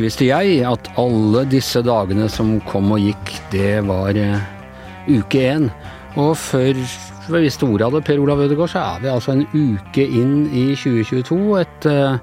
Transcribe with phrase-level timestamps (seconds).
[0.00, 4.46] Ikke visste jeg at alle disse dagene som kom og gikk, det var uh,
[5.12, 5.66] uke én.
[6.16, 9.44] Og før vi visste ordet av det, Per Olav Ødegaard, så er vi altså en
[9.52, 11.36] uke inn i 2022.
[11.60, 12.16] Et Eh,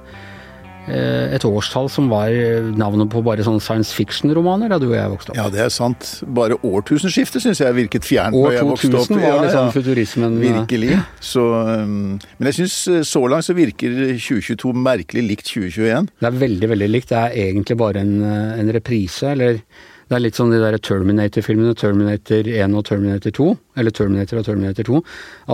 [0.88, 2.32] et årstall som var
[2.78, 5.40] navnet på bare sånne science fiction-romaner da du og jeg vokste opp.
[5.40, 6.10] Ja, det er sant.
[6.38, 9.02] Bare årtusenskiftet syns jeg virket fjernt da jeg vokste opp.
[9.02, 10.38] År 2000 var liksom ja, futurismen.
[10.38, 11.02] Eh, virkelig.
[11.34, 16.10] Så, um, men jeg syns eh, så langt så virker 2022 merkelig likt 2021.
[16.22, 17.12] Det er veldig, veldig likt.
[17.12, 19.62] Det er egentlig bare en, en reprise, eller
[20.08, 23.48] det er litt sånn de der Terminator-filmene, Terminator 1 og Terminator 2,
[23.82, 25.02] eller Terminator og Terminator 2,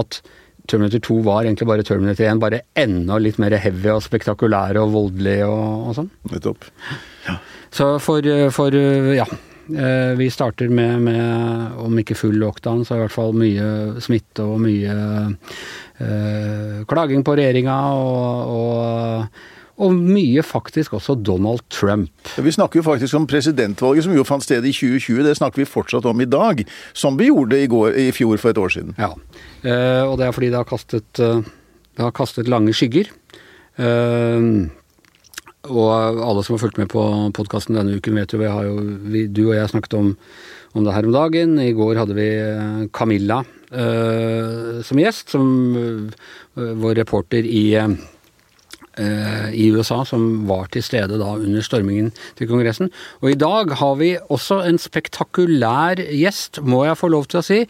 [0.03, 0.19] at
[0.69, 4.93] Terminator 2 var egentlig bare Terminator 1, bare enda litt mer heavy og spektakulær og
[4.93, 6.11] voldelig og, og sånn.
[6.31, 6.69] Nettopp.
[7.27, 7.39] Ja.
[7.73, 8.77] Så for, for,
[9.15, 9.27] ja.
[9.69, 14.43] Eh, vi starter med, med, om ikke full lockdown, så i hvert fall mye smitte
[14.43, 14.95] og mye
[16.03, 22.11] eh, klaging på regjeringa og, og og mye faktisk også Donald Trump.
[22.37, 25.23] Vi snakker jo faktisk om presidentvalget som jo fant sted i 2020.
[25.25, 26.61] Det snakker vi fortsatt om i dag,
[26.93, 28.93] som vi gjorde i, går, i fjor for et år siden.
[29.01, 29.11] Ja,
[29.65, 31.41] eh, og det er fordi det har kastet, eh,
[31.97, 33.09] det har kastet lange skygger.
[33.81, 34.49] Eh,
[35.73, 37.01] og alle som har fulgt med på
[37.33, 38.77] podkasten denne uken, vet jo, vi har jo
[39.09, 40.09] vi, du og jeg snakket om,
[40.75, 41.57] om, det her om dagen.
[41.57, 46.25] I går hadde vi eh, Camilla eh, som gjest, som uh,
[46.83, 47.95] vår reporter i Eh,
[48.93, 52.91] i USA som var til stede da under stormingen til Kongressen.
[53.23, 57.45] Og i dag har vi også en spektakulær gjest, må jeg få lov til å
[57.45, 57.63] si.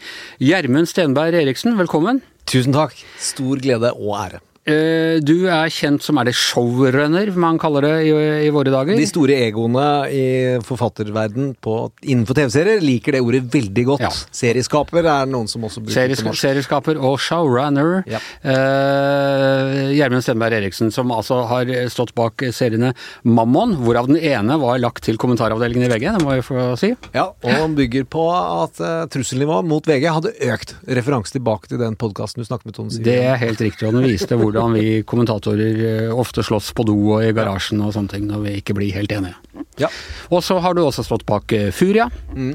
[0.44, 2.20] Gjermund Stenberg Eriksen, velkommen.
[2.44, 2.98] Tusen takk.
[3.16, 4.44] Stor glede og ære.
[4.64, 8.12] Eh, du er kjent som er det showrunner, man kaller det i,
[8.46, 8.96] i våre dager?
[8.96, 10.24] De store egoene i
[10.64, 14.04] forfatterverden på, innenfor TV-serier liker det ordet veldig godt.
[14.06, 14.12] Ja.
[14.32, 16.40] Serieskaper er noen som også bruker Series, norsk.
[16.40, 18.00] Serieskaper og showrunner.
[18.08, 18.22] Ja.
[18.40, 22.94] Eh, Gjermund Stenberg Eriksen, som altså har stått bak seriene
[23.28, 26.94] Mammon, hvorav den ene var lagt til kommentaravdelingen i VG, det må jeg få si.
[27.12, 30.76] Ja, og han bygger på at uh, trusselnivået mot VG hadde økt.
[30.88, 33.04] Referanse tilbake til den podkasten du snakket med Tone Siv.
[33.04, 36.86] Det er helt riktig, og den viste hvor hvordan vi kommentatorer eh, ofte slåss på
[36.88, 39.36] do og i garasjen og sånne ting når vi ikke blir helt enige.
[39.80, 39.90] Ja.
[40.30, 42.52] Og så har du også stått bak eh, Furia, mm.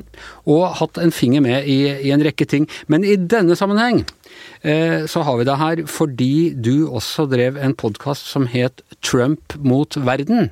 [0.52, 2.70] og hatt en finger med i, i, en rekke ting.
[2.88, 4.06] Men i denne sammenheng
[4.62, 9.58] eh, så har vi deg her fordi du også drev en podkast som het Trump
[9.60, 10.50] mot verden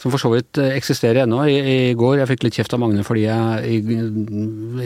[0.00, 1.42] som for så vidt eh, eksisterer ennå.
[1.44, 3.98] I, I, går jeg fikk litt kjeft av Magne fordi jeg i,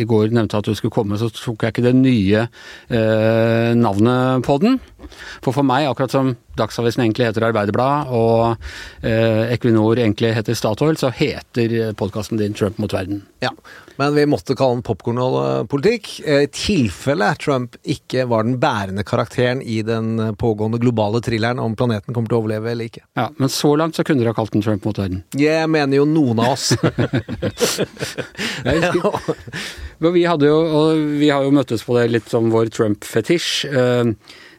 [0.00, 4.44] i, går nevnte at du skulle komme, så tok jeg ikke det nye eh, navnet
[4.46, 4.80] på den.
[5.44, 10.98] For for meg, akkurat som Dagsavisen egentlig heter Arbeiderbladet, og eh, Equinor egentlig heter Statoil,
[10.98, 13.24] så heter podkasten din Trump mot verden.
[13.42, 13.50] Ja,
[14.00, 16.10] men vi måtte kalle den popkornpolitikk.
[16.26, 22.14] I tilfelle Trump ikke var den bærende karakteren i den pågående globale thrilleren om planeten
[22.14, 23.04] kommer til å overleve eller ikke.
[23.18, 25.22] Ja, Men så langt så kunne dere ha kalt den Trump mot verden?
[25.38, 26.72] Jeg mener jo noen av oss.
[30.14, 33.52] vi hadde jo, og vi har jo møttes på det litt som vår Trump-fetisj.
[33.70, 34.04] Eh,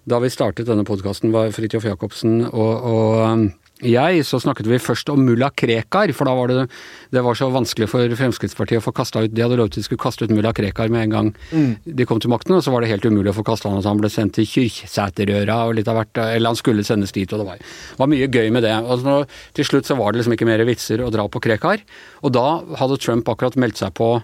[0.05, 3.47] da vi startet denne podkasten, var Fridtjof Jacobsen og, og
[3.83, 6.67] jeg, så snakket vi først om mulla Krekar, for da var det,
[7.11, 9.99] det var så vanskelig for Fremskrittspartiet å få kasta ut De hadde lovet de skulle
[9.99, 11.71] kaste ut mulla Krekar med en gang mm.
[11.83, 13.89] de kom til makten, og så var det helt umulig å få kasta han, at
[13.89, 17.43] han ble sendt til Kyrksæterøra og litt av hvert, eller han skulle sendes dit, og
[17.43, 17.65] det var,
[17.99, 18.77] var mye gøy med det.
[18.85, 19.17] Og så,
[19.57, 21.83] til slutt så var det liksom ikke mer vitser å dra på Krekar,
[22.23, 22.47] og da
[22.79, 24.15] hadde Trump akkurat meldt seg på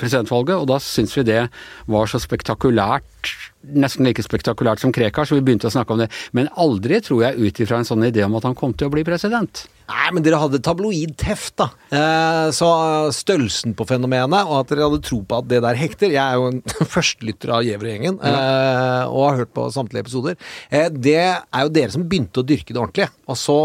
[0.00, 1.42] presidentvalget, og da syntes vi det
[1.90, 3.34] var så spektakulært
[3.72, 6.10] nesten like spektakulært som Krekar, så vi begynte å snakke om det.
[6.36, 8.94] Men aldri, tror jeg, ut ifra en sånn idé om at han kom til å
[8.94, 9.64] bli president.
[9.84, 11.68] Nei, men dere hadde tabloid teft, da.
[11.92, 12.68] Eh, så
[13.12, 16.40] størrelsen på fenomenet, og at dere hadde tro på at det der hekter Jeg er
[16.40, 16.62] jo en
[16.94, 20.38] førstelytter av Gjever-gjengen, eh, og har hørt på samtlige episoder.
[20.70, 23.10] Eh, det er jo dere som begynte å dyrke det ordentlig.
[23.28, 23.58] Og så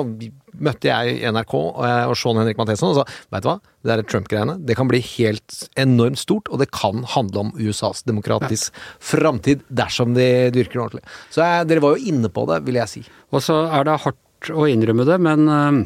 [0.58, 3.92] møtte jeg i NRK eh, og Sean Henrik Matheson og sa veit du hva, det
[3.92, 8.74] der Trump-greiene det kan bli helt enormt stort, og det kan handle om USAs demokratisk
[8.74, 8.84] ja.
[9.12, 11.06] framtid dersom de dyrker det ordentlig.
[11.32, 13.06] Så jeg, dere var jo inne på det, vil jeg si.
[13.34, 15.82] Og så er det hardt å innrømme det, men eh,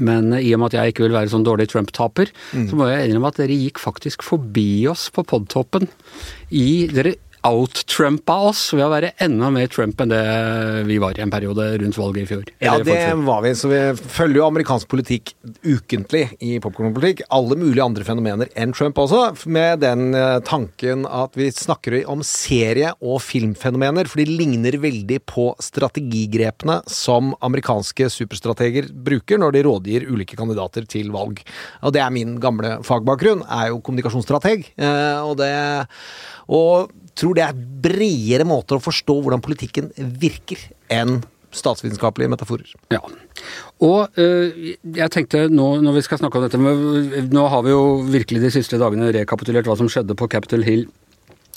[0.00, 2.64] men i og med at jeg ikke vil være sånn dårlig Trump-taper, mm.
[2.70, 5.84] så må jeg innrømme at dere gikk faktisk forbi oss på podtoppen.
[6.48, 10.22] I, dere out-trumpa oss ved å være enda mer Trump enn det
[10.88, 12.44] vi var i en periode rundt valget i fjor.
[12.62, 13.52] Ja, det var vi.
[13.58, 15.34] Så vi følger jo amerikansk politikk
[15.64, 17.24] ukentlig i popkornpolitikk.
[17.34, 22.22] Alle mulige andre fenomener enn Trump også, med den eh, tanken at vi snakker om
[22.26, 29.64] serie- og filmfenomener, for de ligner veldig på strategigrepene som amerikanske superstrateger bruker når de
[29.66, 31.42] rådgir ulike kandidater til valg.
[31.82, 34.72] Og det er min gamle fagbakgrunn, er jo kommunikasjonsstrateg.
[34.78, 35.52] Eh, og det
[36.52, 40.60] og tror det er bredere måter å forstå hvordan politikken virker,
[40.92, 41.20] enn
[41.52, 42.70] statsvitenskapelige metaforer.
[42.92, 43.02] Ja.
[43.84, 47.74] Og øh, jeg tenkte nå når vi skal snakke om dette men Nå har vi
[47.74, 50.86] jo virkelig de siste dagene rekapitulert hva som skjedde på Capitol Hill.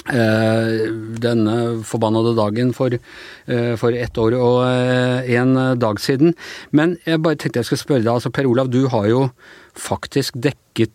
[0.06, 0.86] Uh,
[1.18, 6.36] denne forbannede dagen for, uh, for ett år og uh, en dag siden.
[6.69, 9.24] Men jeg bare tenkte jeg skulle spørre deg, altså Per Olav, du har jo
[9.75, 10.92] faktisk dekket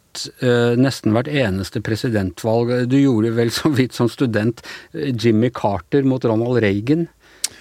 [0.80, 2.86] nesten hvert eneste presidentvalg.
[2.88, 4.62] Du gjorde vel så vidt som student
[4.94, 7.04] Jimmy Carter mot Ronald Reagan.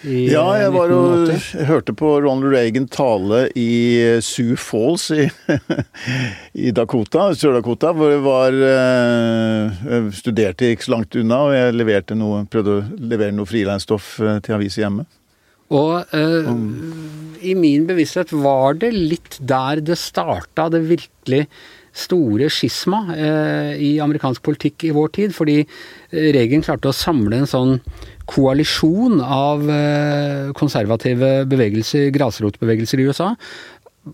[0.08, 1.32] Ja, jeg var og
[1.68, 5.28] hørte på Ronald Reagan tale i Sioux Falls i,
[6.68, 12.44] i Dakota, Sør-Dakota, hvor jeg var jeg studerte ikke så langt unna, og jeg noe,
[12.50, 15.08] prøvde å levere noe frilansstoff til aviser hjemme.
[15.70, 16.48] Og eh,
[17.46, 21.44] i min bevissthet var det litt der det starta, det virkelig
[22.00, 25.36] store skisma eh, i amerikansk politikk i vår tid.
[25.36, 25.60] Fordi
[26.10, 27.76] Reagan klarte å samle en sånn
[28.30, 29.66] koalisjon av
[30.58, 33.34] konservative bevegelser, grasrotbevegelser i USA.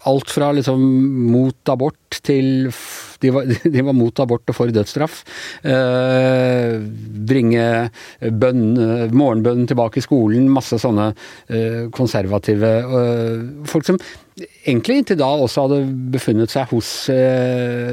[0.09, 0.81] Alt fra liksom
[1.31, 2.67] mot abort til
[3.21, 5.21] De var, de var mot abort og for dødsstraff.
[5.63, 6.75] Eh,
[7.29, 7.65] bringe
[8.19, 8.65] bønn,
[9.15, 10.49] morgenbønnen tilbake i skolen.
[10.51, 11.11] Masse sånne
[11.47, 14.01] eh, konservative eh, folk som
[14.65, 16.89] egentlig inntil da også hadde befunnet seg hos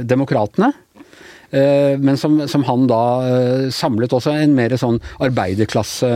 [0.09, 0.73] demokratene.
[1.53, 3.01] Men som, som, han da
[3.75, 6.11] samlet også en mer sånn arbeiderklasse,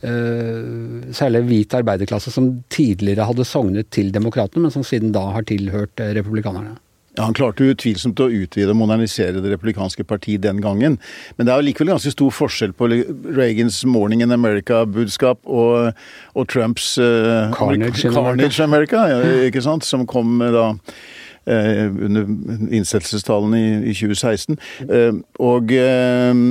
[0.00, 6.00] særlig hvit arbeiderklasse, som tidligere hadde sognet til demokratene, men som siden da har tilhørt
[6.16, 6.78] republikanerne.
[7.18, 11.00] Ja, Han klarte utvilsomt å utvide og modernisere det republikanske partiet den gangen.
[11.36, 12.90] Men det er jo likevel ganske stor forskjell på
[13.34, 15.92] Reagans 'Morning in America'-budskap og,
[16.34, 19.84] og, Trumps uh, Carnage, Carnage America, ja, ikke sant?
[19.84, 21.17] som kom da Uh,
[21.48, 22.26] under
[22.74, 24.58] innsettelsestalen i, i 2016.
[24.88, 26.42] Uh, og uh,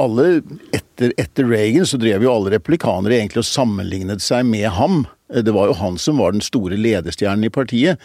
[0.00, 0.28] alle
[0.76, 5.04] etter, etter, Reagan så drev jo alle replikanere egentlig og sammenlignet seg med ham.
[5.26, 8.02] Det var jo han som var den store ledestjernen i partiet.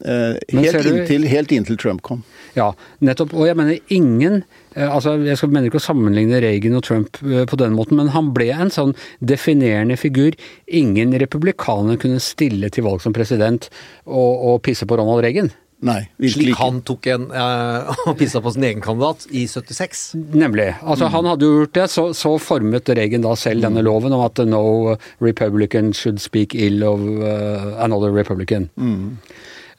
[0.00, 2.22] Helt inntil, helt, inntil, Trump kom.
[2.56, 2.70] Ja,
[3.04, 3.34] nettopp.
[3.36, 7.58] Og jeg mener ingen altså Jeg skal, mener ikke å sammenligne Reagan og Trump på
[7.58, 10.36] den måten, men han ble en sånn definerende figur.
[10.70, 13.66] Ingen republikaner kunne stille til valg som president
[14.06, 15.50] og, og pisse på Ronald Reagan.
[15.80, 20.02] Nei, Slik han tok en uh, og pissa på sin egen kandidat i 76.
[20.36, 20.74] Nemlig.
[20.82, 21.12] Altså mm.
[21.14, 24.42] Han hadde jo gjort det, så, så, formet Reagan da selv denne loven om at
[24.44, 28.68] no republican should speak ill of uh, another republican.
[28.76, 29.16] Mm.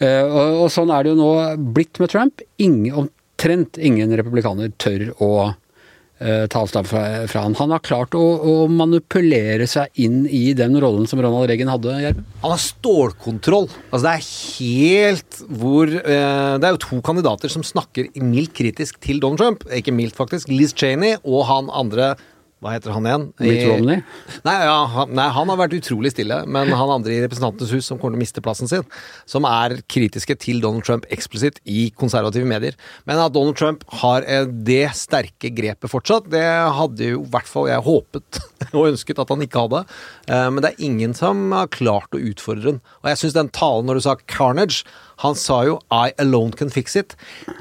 [0.02, 1.32] Uh, og, sånn er det jo nå
[1.76, 2.42] blitt med Trump.
[2.62, 7.58] Ingen, omtrent ingen republikaner tør å uh, ta avstand fra, fra, han.
[7.60, 12.00] Han har klart å, å, manipulere seg inn i den rollen som Ronald Reagan hadde.
[12.02, 12.26] Hjelp.
[12.42, 13.70] Han har stålkontroll.
[13.92, 14.28] Altså Det er
[14.58, 19.66] helt hvor eh, Det er jo to kandidater som snakker mildt kritisk til Donald Trump.
[19.70, 20.50] Ikke mildt, faktisk.
[20.50, 22.16] Liz Cheney og han andre
[22.62, 23.24] hva heter han igjen?
[23.42, 24.04] Mitt Romney?
[24.46, 26.44] Nei, ja, han, nei, han har vært utrolig stille.
[26.46, 28.86] Men han andre i Representantenes hus som kommer til å miste plassen sin,
[29.26, 32.78] som er kritiske til Donald Trump eksplisitt i konservative medier.
[33.10, 34.28] Men at Donald Trump har
[34.70, 36.46] det sterke grepet fortsatt, det
[36.78, 38.42] hadde jo i hvert fall jeg håpet
[38.78, 39.82] og ønsket at han ikke hadde.
[40.30, 42.84] Men det er ingen som har klart å utfordre den.
[43.02, 44.86] Og jeg syns den talen når du sa 'carnage'
[45.22, 47.16] Han sa jo 'I alone can fix it'.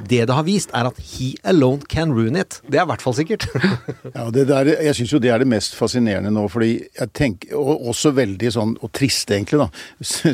[0.09, 2.61] Det det har vist, er at 'he alone can ruin it'.
[2.71, 3.47] Det er i hvert fall sikkert.
[4.17, 7.56] ja, det der, Jeg syns jo det er det mest fascinerende nå, fordi jeg tenker,
[7.56, 9.69] og også veldig sånn, og trist egentlig, da,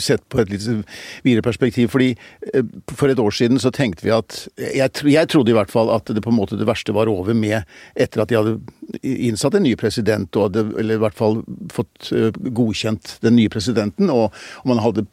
[0.01, 0.87] sett på et litt
[1.25, 1.91] videre perspektiv.
[1.91, 2.17] fordi
[2.55, 2.63] eh,
[2.95, 6.07] for et år siden så tenkte vi at jeg, jeg trodde i hvert fall at
[6.07, 7.65] det på en måte det verste var over med
[7.97, 8.59] etter at de hadde
[9.03, 13.51] innsatt en ny president, og hadde, eller i hvert fall fått eh, godkjent den nye
[13.53, 15.07] presidenten, og, og man hadde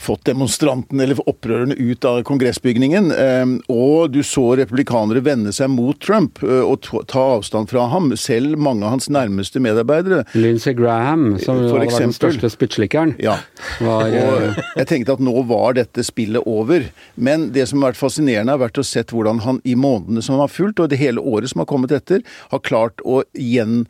[0.00, 3.10] fått demonstrantene eller opprørerne ut av kongressbygningen.
[3.12, 8.10] Ehm, og du så republikanere vende seg mot Trump eh, og ta avstand fra ham.
[8.16, 10.24] Selv mange av hans nærmeste medarbeidere.
[10.38, 13.16] Lindsey Graham, som var den største spyttslikkeren.
[13.22, 13.38] Ja.
[13.80, 16.88] Var, og eh, jeg tenkte at nå var dette spillet over.
[17.20, 20.36] Men det som har vært fascinerende, har vært å se hvordan han i månedene som
[20.36, 23.84] han har fulgt, og det hele året som har kommet etter, har klart å igjen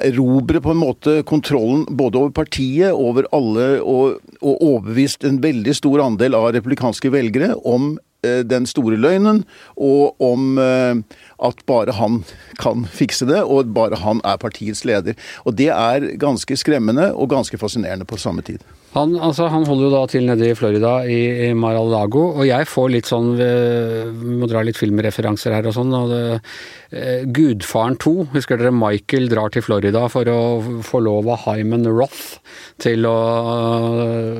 [0.00, 5.74] erobre på en måte kontrollen både over partiet, over alle, og, og overbevist en veldig
[5.76, 7.94] stor andel av republikanske velgere om
[8.24, 9.42] eh, den store løgnen,
[9.76, 11.02] og om eh,
[11.44, 12.22] at bare han
[12.62, 15.18] kan fikse det, og bare han er partiets leder.
[15.44, 18.64] Og det er ganske skremmende og ganske fascinerende på samme tid.
[18.92, 22.68] Han, altså, han holder jo da til nede i Florida, i, i Mar-a-Lago, og jeg
[22.68, 25.94] får litt sånn eh, Vi må dra litt filmreferanser her og sånn.
[25.96, 26.22] og det,
[26.92, 30.40] eh, Gudfaren 2, husker dere Michael drar til Florida for å
[30.84, 32.42] få lov av Hyman Roth
[32.82, 33.16] til å
[34.02, 34.38] øh,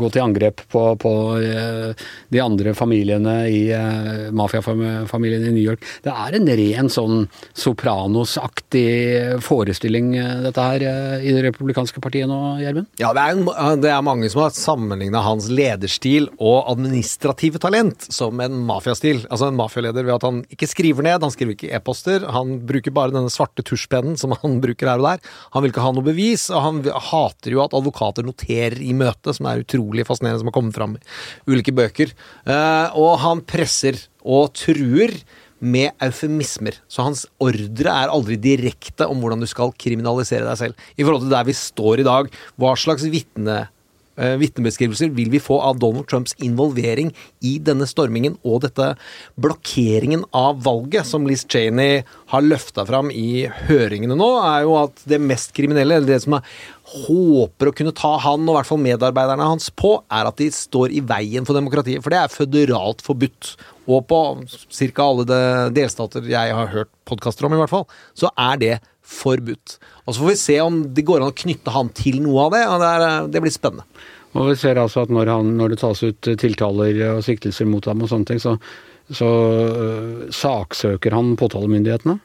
[0.00, 5.84] gå til angrep på, på øh, de andre familiene i øh, mafiafamilien i New York.
[6.04, 7.26] Det er en ren sånn
[7.58, 10.12] Sopranos-aktig forestilling,
[10.46, 10.86] dette her,
[11.22, 12.90] i det republikanske partiet nå, Gjermund?
[13.00, 18.40] Ja, det er, det er mange som har sammenligna hans lederstil og administrative talent som
[18.42, 19.22] en mafiastil.
[19.28, 22.94] Altså en mafialeder ved at han ikke skriver ned, han skriver ikke e-poster, han bruker
[22.94, 25.34] bare denne svarte tusjpennen som han bruker her og der.
[25.56, 29.36] Han vil ikke ha noe bevis, og han hater jo at advokater noterer i møtet,
[29.38, 32.14] som er utrolig fascinerende, som har kommet fram i ulike bøker.
[32.46, 35.14] Eh, og han presser og truer
[35.62, 36.80] med eufemismer.
[36.90, 40.88] Så hans ordre er aldri direkte om hvordan du skal kriminalisere deg selv.
[40.98, 43.60] I forhold til der vi står i dag, hva slags vitne
[44.18, 47.12] eh, vitnebeskrivelser vil vi få av Donald Trumps involvering
[47.46, 48.92] i denne stormingen og dette
[49.40, 52.02] blokkeringen av valget, som Liz Cheney
[52.34, 56.40] har løfta fram i høringene nå, er jo at det mest kriminelle, eller det som
[56.40, 56.58] er
[56.92, 60.48] håper å kunne ta han og i hvert fall medarbeiderne hans på, er at de
[60.52, 62.02] står i veien for demokratiet.
[62.04, 63.54] For det er føderalt forbudt.
[63.90, 65.04] Og på ca.
[65.06, 65.42] alle de
[65.74, 67.86] delstater jeg har hørt podkaster om, i hvert fall,
[68.18, 69.78] så er det forbudt.
[70.06, 72.54] Og så får vi se om det går an å knytte han til noe av
[72.54, 73.86] det, og det, er, det blir spennende.
[74.32, 77.84] Og vi ser altså at når, han, når det tas ut tiltaler og siktelser mot
[77.88, 78.54] ham og sånne ting, så,
[79.12, 82.16] så øh, saksøker han påtalemyndighetene.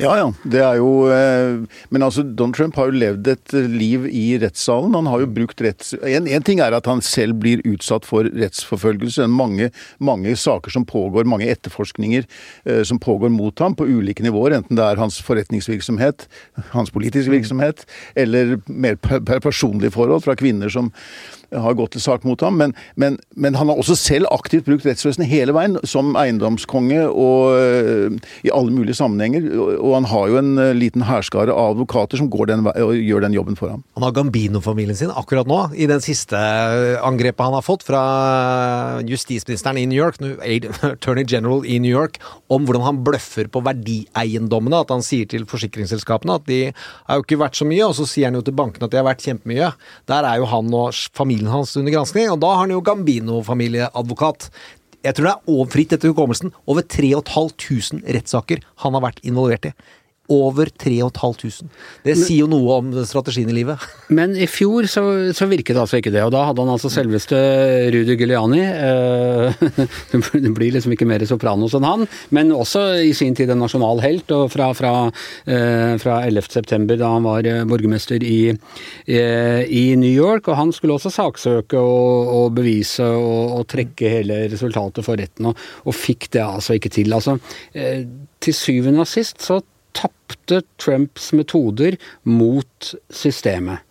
[0.00, 1.58] Ja ja, det er jo eh,
[1.92, 4.94] Men altså, Donald Trump har jo levd et liv i rettssalen.
[4.96, 5.92] Han har jo brukt retts...
[6.00, 9.28] En, en ting er at han selv blir utsatt for rettsforfølgelse.
[9.32, 9.70] Mange,
[10.00, 14.56] mange saker som pågår, mange etterforskninger eh, som pågår mot ham på ulike nivåer.
[14.58, 16.26] Enten det er hans forretningsvirksomhet,
[16.72, 20.92] hans politiske virksomhet, eller mer personlige forhold fra kvinner som
[21.52, 22.58] har gått til sak mot ham.
[22.60, 27.56] Men, men, men han har også selv aktivt brukt rettsvesenet hele veien, som eiendomskonge og
[27.56, 29.48] uh, i alle mulige sammenhenger.
[29.78, 33.26] Og han har jo en uh, liten hærskare av advokater som går den og gjør
[33.26, 33.82] den jobben for ham.
[33.96, 38.02] Han har Gambino-familien sin akkurat nå, i den siste eh, angrepet han har fått fra
[39.08, 40.20] justisministeren i New York,
[40.92, 42.20] Attorney General i New York,
[42.52, 44.82] om hvordan han bløffer på verdieiendommene.
[44.82, 48.08] At han sier til forsikringsselskapene at de har jo ikke vært så mye, og så
[48.08, 49.72] sier han jo til bankene at de har vært kjempemye.
[50.10, 52.82] Der er jo han og familien familien hans under granskning, og da har han jo
[52.82, 54.50] Gambino-familieadvokat.
[55.02, 59.72] Jeg tror det er fritt etter hukommelsen over 3500 rettssaker han har vært involvert i
[60.32, 61.68] over 3500.
[62.04, 63.82] Det sier jo noe om strategien i livet.
[64.16, 65.04] Men i fjor så,
[65.36, 67.38] så, virket altså ikke det, og da hadde han altså selveste
[67.92, 68.62] Rudi Giuliani.
[68.62, 69.62] Eh,
[70.44, 74.02] det blir liksom ikke mer Sopranos enn han, men også i sin tid en nasjonal
[74.04, 74.30] helt.
[74.34, 74.92] og Fra, fra,
[75.46, 80.48] eh, fra 11.9, da han var eh, borgermester i, i, New York.
[80.48, 85.52] og Han skulle også saksøke og, og bevise og, og, trekke hele resultatet for retten,
[85.52, 87.12] og, og fikk det altså ikke til.
[87.14, 87.38] altså
[88.42, 89.60] til syvende og sist så
[89.96, 91.96] tapte Trumps metoder
[92.28, 93.84] mot systemet.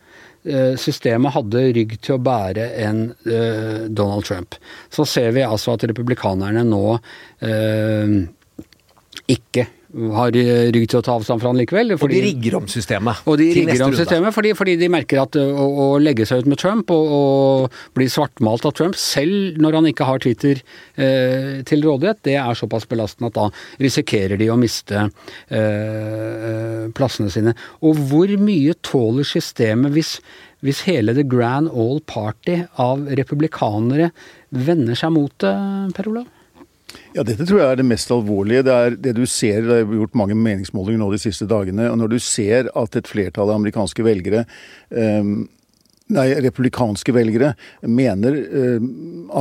[0.43, 4.57] Eh, systemet hadde rygg til å bære en uh, Donald Trump.
[4.89, 8.15] Så ser vi altså at republikanerne nå uh,
[9.29, 10.31] ikke har
[10.71, 11.95] rygg til å ta avstand fra han likevel.
[11.99, 13.23] Fordi, og de rigger om systemet.
[13.27, 16.51] Og de rigger om systemet fordi, fordi, de merker at å, å, legge seg ut
[16.51, 20.61] med Trump og, og, bli svartmalt av Trump, selv når han ikke har Twitter
[20.95, 23.49] eh, til rådighet, det er såpass belastende at da
[23.83, 27.55] risikerer de å miste eh, plassene sine.
[27.83, 30.17] Og hvor mye tåler systemet hvis,
[30.63, 34.11] hvis hele the grand all party av republikanere
[34.51, 35.55] vender seg mot det,
[35.97, 36.29] Per Olav?
[37.15, 38.65] Ja, Dette tror jeg er det mest alvorlige.
[38.67, 41.89] Det er det du ser, det er gjort mange meningsmålinger nå de siste dagene.
[41.91, 44.45] og Når du ser at et flertall av amerikanske velgere
[44.89, 45.49] um,
[46.13, 47.53] nei, republikanske velgere
[47.87, 48.85] mener eh,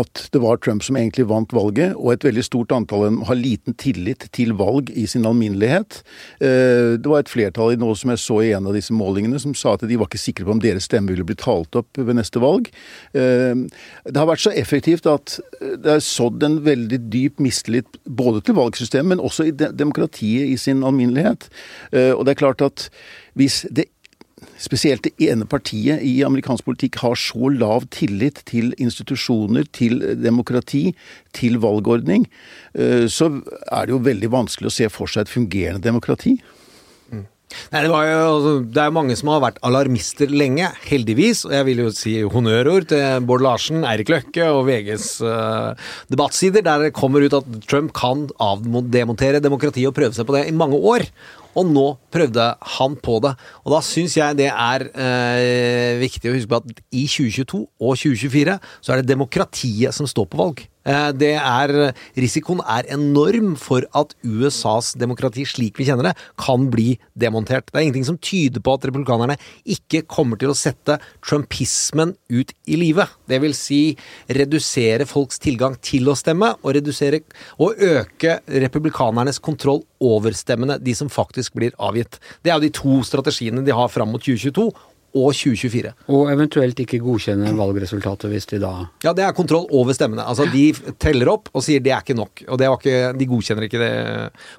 [0.01, 3.21] at det var Trump som egentlig vant valget, og et veldig stort antall av dem
[3.29, 6.01] har liten tillit til valg i sin alminnelighet.
[6.41, 9.41] Eh, det var et flertall i noe som jeg så i en av disse målingene,
[9.43, 12.01] som sa at de var ikke sikre på om deres stemme ville bli talt opp
[12.01, 12.71] ved neste valg.
[13.15, 13.67] Eh,
[14.07, 18.59] det har vært så effektivt at det er sådd en veldig dyp mistillit både til
[18.59, 21.49] valgsystemet, men også i demokratiet i sin alminnelighet.
[21.93, 22.89] Eh, og det er klart at
[23.39, 23.89] hvis det
[24.61, 30.91] spesielt det ene partiet i amerikansk politikk har så lav tillit til institusjoner, til demokrati,
[31.37, 32.29] til valgordning,
[32.75, 33.33] eh, så
[33.71, 36.37] er det jo veldig vanskelig å se for seg et fungerende demokrati.
[37.11, 37.27] Mm.
[37.73, 41.43] Nei, det, jo, altså, det er mange som har vært alarmister lenge, heldigvis.
[41.49, 46.65] Og jeg vil jo si honnørord til Bård Larsen, Eirik Løkke og VGs uh, debattsider,
[46.67, 50.57] der det kommer ut at Trump kan avdemontere demokratiet og prøve seg på det i
[50.57, 51.09] mange år.
[51.59, 53.33] Og nå prøvde han på det.
[53.65, 57.97] Og da syns jeg det er eh, viktig å huske på at i 2022 og
[57.99, 60.63] 2024 så er det demokratiet som står på valg.
[60.89, 61.73] Eh, det er,
[62.17, 67.69] risikoen er enorm for at USAs demokrati, slik vi kjenner det, kan bli demontert.
[67.69, 69.37] Det er ingenting som tyder på at republikanerne
[69.69, 73.13] ikke kommer til å sette trumpismen ut i livet.
[73.29, 73.83] Det vil si
[74.31, 77.23] redusere folks tilgang til å stemme, og, redusere,
[77.61, 82.17] og øke republikanernes kontroll over stemmene, de som faktisk blir avgitt.
[82.41, 84.71] Det er jo de to strategiene de har fram mot 2022
[85.11, 85.93] og 2024.
[86.15, 88.73] Og eventuelt ikke godkjenne valgresultatet hvis de da
[89.05, 90.27] Ja, det er kontroll over stemmene.
[90.27, 90.71] Altså, De
[91.03, 92.45] teller opp og sier det er ikke nok.
[92.49, 93.95] Og ikke, de godkjenner ikke det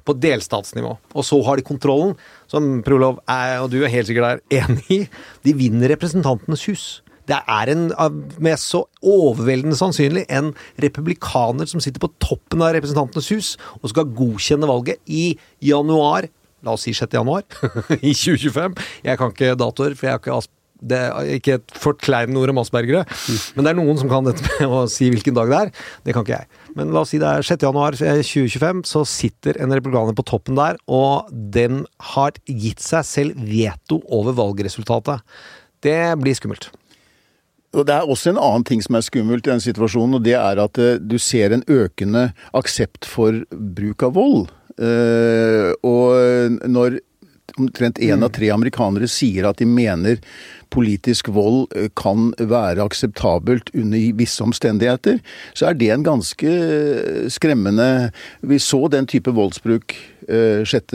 [0.07, 0.95] på delstatsnivå.
[1.15, 2.17] Og så har de kontrollen,
[2.51, 4.99] som Prolov er, og du er helt sikkert er enig i.
[5.45, 6.85] De vinner Representantenes hus.
[7.29, 7.87] Det er en,
[8.41, 14.09] med så overveldende sannsynlig en republikaner som sitter på toppen av Representantenes hus og skal
[14.17, 16.27] godkjenne valget i januar
[16.65, 17.11] La oss si 6.
[17.17, 17.45] januar
[17.99, 18.81] i 2025.
[19.05, 22.51] Jeg kan ikke datoer, for jeg har ikke asp det er ikke et forkleinende ord
[22.53, 23.03] om aspergere,
[23.53, 25.71] men det er noen som kan dette med å si hvilken dag det er.
[26.07, 26.61] Det kan ikke jeg.
[26.77, 27.67] Men la oss si det er 6.
[27.67, 31.83] januar 2025, så sitter en republikaner på toppen der, og den
[32.15, 35.21] har gitt seg selv veto over valgresultatet.
[35.85, 36.71] Det blir skummelt.
[37.71, 40.35] Og Det er også en annen ting som er skummelt i den situasjonen, og det
[40.35, 44.49] er at eh, du ser en økende aksept for bruk av vold.
[44.79, 47.01] Uh, og når
[47.59, 50.21] omtrent én av tre amerikanere sier at de mener
[50.71, 55.19] politisk vold eh, kan være akseptabelt under visse omstendigheter,
[55.57, 57.89] så er det en ganske eh, skremmende
[58.47, 59.95] Vi så den type voldsbruk
[60.31, 60.93] 6.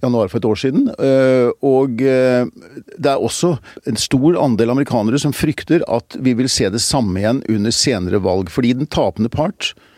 [0.00, 0.86] januar for et år siden.
[1.66, 3.50] Og det er også
[3.90, 8.22] en stor andel amerikanere som frykter at vi vil se det samme igjen under senere
[8.24, 8.48] valg.
[8.54, 9.89] Fordi den tapende part Eh,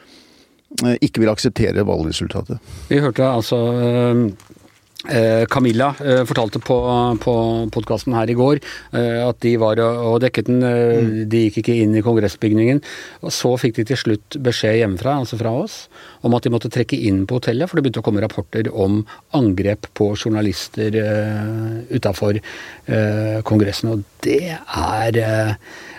[1.01, 2.59] ikke vil akseptere valgresultatet.
[2.89, 4.23] Vi hørte altså eh,
[5.13, 5.93] eh, Camilla
[6.29, 6.79] fortalte på,
[7.23, 7.35] på
[7.75, 8.63] podkasten her i går
[8.93, 10.63] at de var og dekket den.
[10.63, 11.13] Mm.
[11.31, 12.83] De gikk ikke inn i kongressbygningen.
[13.23, 15.85] og Så fikk de til slutt beskjed hjemmefra, altså fra oss,
[16.23, 19.01] om at de måtte trekke inn på hotellet, for det begynte å komme rapporter om
[19.37, 22.41] angrep på journalister uh, utafor
[23.47, 23.93] Kongressen.
[23.93, 25.19] Og det er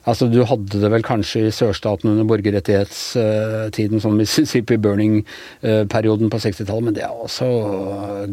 [0.04, 6.88] Altså, du hadde det vel kanskje i sørstaten under borgerrettighetstiden, sånn Mississippi Burning-perioden på 60-tallet,
[6.90, 7.48] men det er også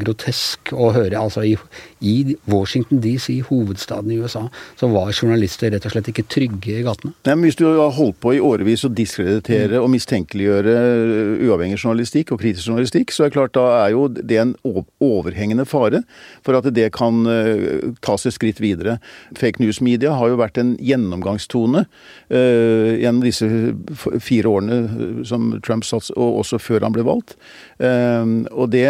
[0.01, 1.15] grotesk å høre.
[1.21, 1.55] Altså, i,
[2.01, 4.47] i Washington DC, hovedstaden i USA,
[4.81, 7.13] så var journalister rett og slett ikke trygge i gatene.
[7.27, 9.85] Nei, men Hvis du har holdt på i årevis å diskreditere mm.
[9.85, 10.75] og mistenkeliggjøre
[11.49, 15.67] uavhengig journalistikk og kritisk journalistikk, så er det klart da er jo det en overhengende
[15.69, 16.03] fare
[16.47, 18.99] for at det kan uh, tas et skritt videre.
[19.37, 23.49] Fake news-media har jo vært en gjennomgangstone uh, gjennom disse
[24.25, 27.37] fire årene eh, som Trump satt, og også før han ble valgt.
[27.83, 28.89] Uh, og det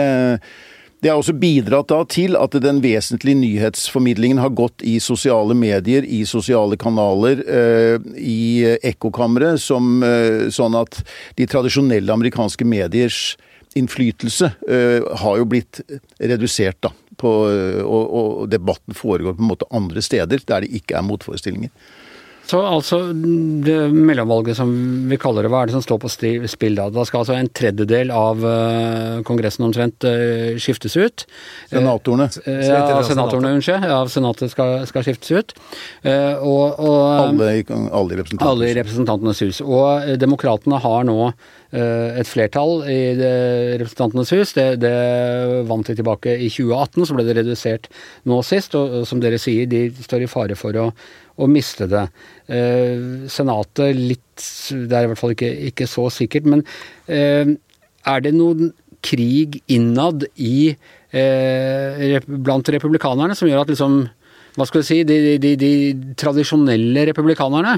[1.00, 6.04] det har også bidratt da til at den vesentlige nyhetsformidlingen har gått i sosiale medier,
[6.04, 7.40] i sosiale kanaler,
[8.20, 10.02] i ekkokamre, som,
[10.52, 11.00] sånn at
[11.40, 13.22] de tradisjonelle amerikanske mediers
[13.78, 14.52] innflytelse
[15.22, 15.80] har jo blitt
[16.18, 16.92] redusert, da.
[17.20, 17.30] På,
[17.84, 21.72] og, og, debatten foregår på en måte andre steder, der det ikke er motforestillinger.
[22.48, 24.70] Så altså, det mellomvalget som
[25.10, 26.10] vi kaller det, hva er det som står på
[26.50, 26.88] spill da?
[26.90, 31.26] Da skal altså en tredjedel av uh, Kongressen omtrent uh, skiftes ut.
[31.70, 32.26] Senatorene.
[32.46, 33.86] Uh, ja, senatorene, unnskyld.
[33.86, 35.54] Ja, Senatet skal, skal skiftes ut.
[36.02, 39.62] og, og alle, alle, i alle i Representantenes hus.
[39.62, 41.32] Og demokratene har nå
[41.70, 43.00] et flertall i
[43.78, 44.56] Representantenes hus.
[44.56, 44.94] Det, det,
[45.70, 47.90] vant de tilbake i 2018, så ble det redusert
[48.26, 48.74] nå sist.
[48.74, 50.90] Og som dere sier, de står i fare for å
[51.40, 52.04] å miste det.
[52.50, 56.46] Eh, senatet litt Det er i hvert fall ikke, ikke så sikkert.
[56.48, 56.64] Men
[57.08, 57.56] eh,
[58.08, 58.72] er det noen
[59.04, 64.02] krig innad i eh, blant republikanerne som gjør at liksom
[64.58, 65.72] hva skal du si, de, de, de
[66.18, 67.76] tradisjonelle republikanerne.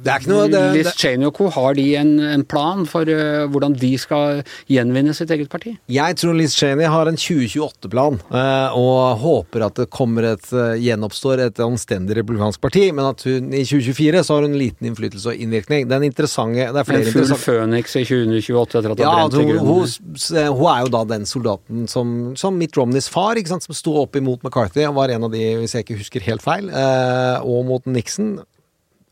[0.00, 1.48] Eh, det er ikke noe, det, Liz Cheney og co.
[1.52, 5.76] har de en, en plan for uh, hvordan de skal gjenvinne sitt eget parti?
[5.90, 10.74] Jeg tror Liz Cheney har en 2028-plan, uh, og håper at det kommer et uh,
[10.80, 15.34] gjenoppstår et anstendig republikansk parti, men at hun i 2024 så har hun liten innflytelse
[15.34, 15.88] og innvirkning.
[15.90, 19.36] Den interessante det er flere En full Phoenix i 2028 etter at ja, har brent
[19.36, 19.66] til grunnen?
[19.70, 23.76] Hun, hun, er jo da den soldaten som, som Mitt Romneys far, ikke sant, som
[23.76, 24.84] sto opp imot McCarthy.
[24.88, 28.38] og var en av de, hvis jeg ikke husker helt feil, og mot Nixon.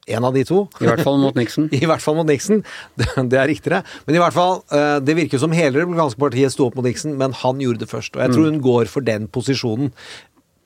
[0.09, 0.63] En av de to.
[0.81, 1.69] I hvert fall mot Nixon.
[1.77, 2.63] I hvert fall mot Nixon.
[2.99, 3.83] Det, det er riktigere.
[4.07, 7.17] Men i hvert fall, eh, det virker som hele republikanske partiet sto opp mot Nixon,
[7.21, 8.17] men han gjorde det først.
[8.17, 8.51] Og jeg tror mm.
[8.51, 9.93] hun går for den posisjonen.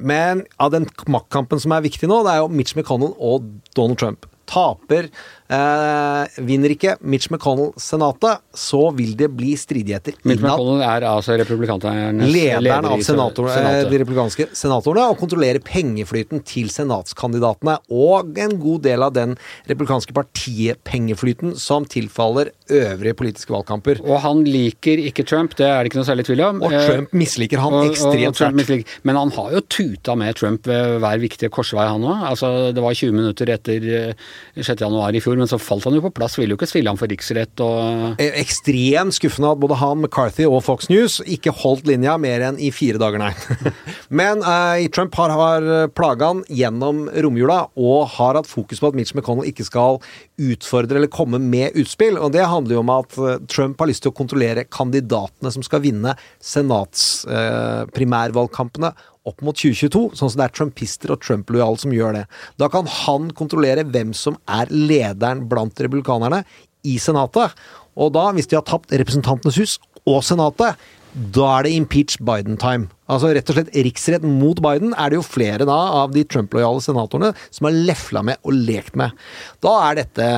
[0.02, 4.00] Men av den maktkampen som er viktig nå, det er jo Mitch McConnell og Donald
[4.02, 4.26] Trump.
[4.50, 5.08] Taper
[5.52, 10.54] Eh, vinner ikke Mitch McConnell Senatet, så vil det bli stridigheter Mitch innad.
[10.56, 13.90] McConnell er altså republikanernes Lederen leder av senator, eh, Senatet.
[13.92, 19.36] de republikanske senatorene og kontrollerer pengeflyten til senatskandidatene og en god del av den
[19.68, 24.00] republikanske partipengeflyten som tilfaller øvrige politiske valgkamper.
[24.08, 26.62] Og han liker ikke Trump, det er det ikke noe særlig tvil om.
[26.62, 28.86] Og Eh, Trump misliker han og- ekstremt sterkt.
[29.04, 32.22] Men han har jo tuta med Trump ved hver viktige korsvei, han òg.
[32.30, 34.14] Altså, det var 20 minutter etter eh,
[34.56, 34.80] 6.
[34.80, 36.38] januar i fjor, men så falt han jo på plass.
[36.38, 40.44] Ville jo ikke stille ham for riksrett og Eh, Ekstremt skuffende at både han, McCarthy
[40.46, 43.32] og Fox News ikke holdt linja mer enn i fire dager, nei.
[44.20, 45.60] Men eh, Trump har, har
[45.96, 49.92] plaga han gjennom romjula og har hatt fokus på at Mitch McConnell ikke skal
[50.42, 52.16] utfordre eller komme med utspill.
[52.18, 55.62] Og det handler jo om at eh, Trump har lyst til å kontrollere kandidatene som
[55.66, 56.12] skal vinne
[56.52, 58.90] senatsprimærvalgkampene.
[59.28, 62.24] Opp mot 2022, sånn som det er trumpister og Trump-lojale som gjør det.
[62.58, 66.42] Da kan han kontrollere hvem som er lederen blant republikanerne
[66.88, 67.54] i Senatet.
[67.94, 70.80] Og da, hvis de har tapt Representantenes hus og Senatet,
[71.12, 72.88] da er det impeach Biden-time.
[73.12, 76.80] Altså rett og slett riksrett mot Biden er det jo flere da av de Trump-lojale
[76.80, 79.12] senatorene som har lefla med og lekt med.
[79.60, 80.28] Da er dette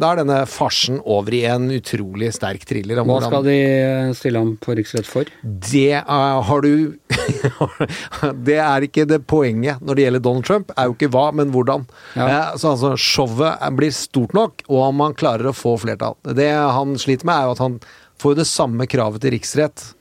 [0.00, 3.00] Da er denne farsen over i en utrolig sterk thriller.
[3.00, 5.24] Hva hvordan- skal de stille ham på riksrett for?
[5.44, 6.98] det eh, har du
[8.44, 10.72] Det er ikke det poenget når det gjelder Donald Trump.
[10.76, 11.86] Er jo ikke hva, men hvordan.
[12.16, 12.26] Ja.
[12.26, 16.18] Eh, så altså, showet blir stort nok, og om han klarer å få flertall.
[16.36, 17.80] Det han sliter med, er jo at han
[18.20, 19.93] får jo det samme kravet til riksrett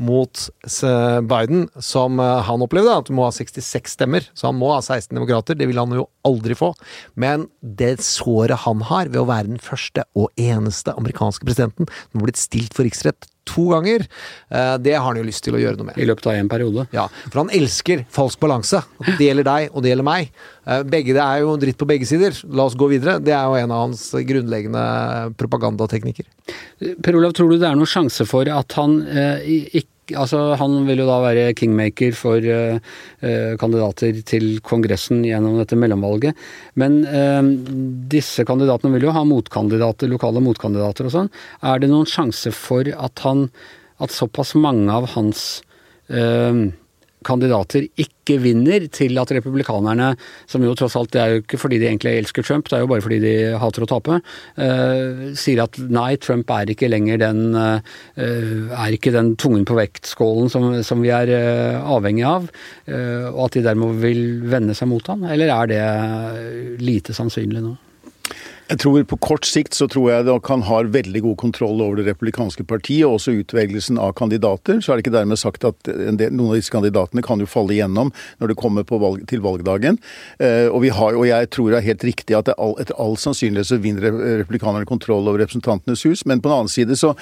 [0.00, 0.46] mot
[1.30, 4.26] Biden som eh, han opplevde, at du må ha 66 stemmer.
[4.34, 5.58] Så han må ha 16 demokrater.
[5.58, 6.72] Det vil han jo aldri få.
[7.20, 12.20] Men det såret han har ved å være den første og eneste amerikanske presidenten som
[12.20, 14.06] har blitt stilt for riksrett to ganger,
[14.50, 15.98] eh, det har han jo lyst til å gjøre noe med.
[15.98, 16.86] I løpet av en periode.
[16.94, 18.82] Ja, for han elsker falsk balanse.
[19.18, 20.30] Det gjelder deg, og det gjelder meg.
[20.66, 22.36] Eh, Begge, det er jo dritt på begge sider.
[22.54, 23.18] La oss gå videre.
[23.22, 24.84] Det er jo en av hans grunnleggende
[25.40, 26.28] propagandateknikker.
[27.02, 29.48] Per Olav, tror du det er noen sjanse for at han eh,
[29.82, 32.80] ikke Altså, Han vil jo da være kingmaker for eh,
[33.60, 36.38] kandidater til Kongressen gjennom dette mellomvalget.
[36.80, 37.42] Men eh,
[38.12, 41.32] disse kandidatene vil jo ha motkandidater, lokale motkandidater og sånn.
[41.62, 43.50] Er det noen sjanse for at han
[44.00, 45.60] At såpass mange av hans
[46.08, 46.72] eh,
[47.26, 50.12] kandidater ikke vinner til at republikanerne,
[50.50, 52.84] som jo tross alt det er jo ikke fordi de egentlig elsker Trump, det er
[52.84, 54.20] jo bare fordi de hater å tape,
[54.60, 57.80] uh, sier at nei, Trump er ikke lenger den uh,
[58.16, 62.48] er ikke den tungen på vektskålen som, som vi er uh, avhengig av,
[62.90, 65.84] og at de dermed vil vende seg mot han, eller er det
[66.82, 67.76] lite sannsynlig nå?
[68.70, 71.98] Jeg tror På kort sikt så tror jeg at han har veldig god kontroll over
[71.98, 74.78] det republikanske partiet, og også utvelgelsen av kandidater.
[74.78, 77.74] Så er det ikke dermed sagt at del, noen av disse kandidatene kan jo falle
[77.74, 79.98] igjennom når det kommer valg, til valgdagen.
[80.38, 83.72] Eh, og, har, og jeg tror det er helt riktig at all, etter all sannsynlighet
[83.72, 87.16] så vinner republikanerne kontroll over Representantenes hus, men på den annen side så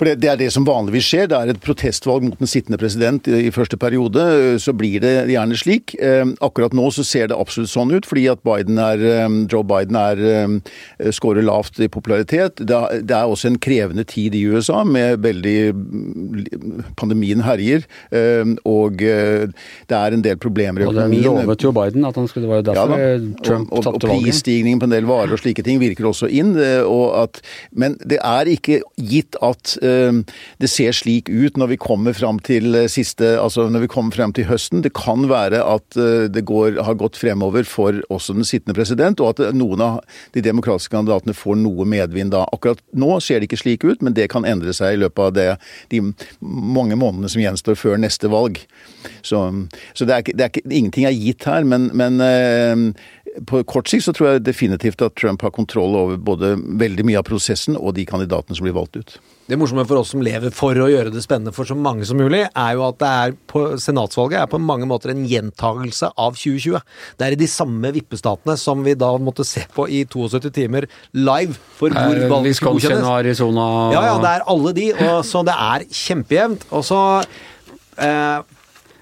[0.00, 1.26] for det, det er det som vanligvis skjer.
[1.28, 4.22] Det er et protestvalg mot den sittende president i, i første periode.
[4.62, 5.92] Så blir det gjerne slik.
[6.00, 9.66] Eh, akkurat nå så ser det absolutt sånn ut, fordi at Biden er, eh, Joe
[9.68, 10.22] Biden er,
[11.12, 12.62] skårer lavt i popularitet.
[12.64, 15.58] Det er, også en krevende tid i USA, med veldig
[16.96, 17.84] Pandemien herjer,
[18.16, 21.26] eh, og det er en del problemer i økonomien.
[21.28, 23.18] Og den lovet jo Biden at han skulle, være derfor Ja.
[23.44, 24.30] Trump og, og, og tapte valget.
[24.30, 26.56] prisstigningen på en del varer og slike ting virker også inn.
[26.88, 27.42] Og at,
[27.76, 29.76] men det er ikke gitt at
[30.60, 34.16] det ser slik ut når vi kommer fram til eh, siste, altså når vi kommer
[34.16, 34.82] frem til høsten.
[34.84, 39.20] Det kan være at eh, det går, har gått fremover for også den sittende president,
[39.20, 40.00] og at noen av
[40.36, 42.46] de demokratiske kandidatene får noe medvind da.
[42.54, 45.36] Akkurat nå ser det ikke slik ut, men det kan endre seg i løpet av
[45.36, 45.48] det,
[45.94, 46.02] de
[46.40, 48.60] mange månedene som gjenstår før neste valg.
[49.24, 49.42] Så,
[49.96, 53.06] så det er, det er ingenting er gitt her, men, men eh,
[53.46, 57.20] på kort sikt så tror jeg definitivt at Trump har kontroll over både veldig mye
[57.20, 59.18] av prosessen og de kandidatene som blir valgt ut.
[59.50, 62.18] Det morsomme for oss som lever for å gjøre det spennende for så mange som
[62.20, 66.38] mulig, er jo at det er på senatsvalget er på mange måter en gjentagelse av
[66.38, 66.78] 2020.
[67.18, 70.86] Det er i de samme vippestatene som vi da måtte se på i 72 timer
[71.18, 73.10] live for hvor Eh, valget skulle Wisconsin godkjennes.
[73.10, 76.66] Arizona Ja, ja, det er alle de, og så det er kjempejevnt.
[76.70, 77.02] Og så
[77.98, 78.38] eh,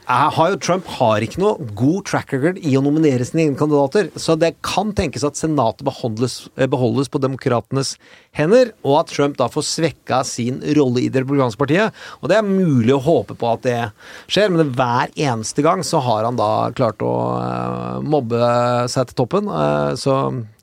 [0.08, 4.08] har jo Trump har ikke noe god track record i å nominere sine egne kandidater,
[4.16, 7.96] så det kan tenkes at Senatet beholdes, eh, beholdes på demokratenes
[8.32, 11.92] hender, og at Trump da får svekka sin rolle i det republikanske partiet.
[12.22, 13.92] Og det er mulig å håpe på at det
[14.32, 19.20] skjer, men hver eneste gang så har han da klart å eh, mobbe seg til
[19.20, 20.16] toppen, eh, så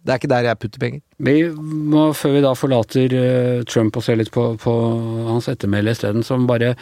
[0.06, 1.06] det er ikke der jeg putter penger.
[1.22, 4.76] Vi må, før vi da forlater eh, Trump og ser litt på, på
[5.30, 6.74] hans ettermæle isteden, som bare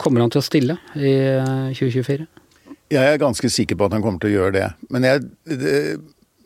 [0.00, 2.26] Kommer han til å stille i eh, 2024?
[2.92, 4.68] Jeg er ganske sikker på at han kommer til å gjøre det.
[4.94, 5.24] Men jeg,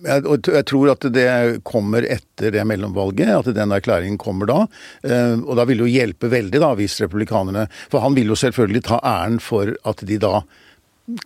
[0.00, 1.26] Jeg, jeg tror at det
[1.68, 4.62] kommer etter det mellomvalget, at den erklæringen kommer da.
[5.04, 8.38] Eh, og da vil det jo hjelpe veldig da, hvis republikanerne For han vil jo
[8.40, 10.40] selvfølgelig ta æren for at de da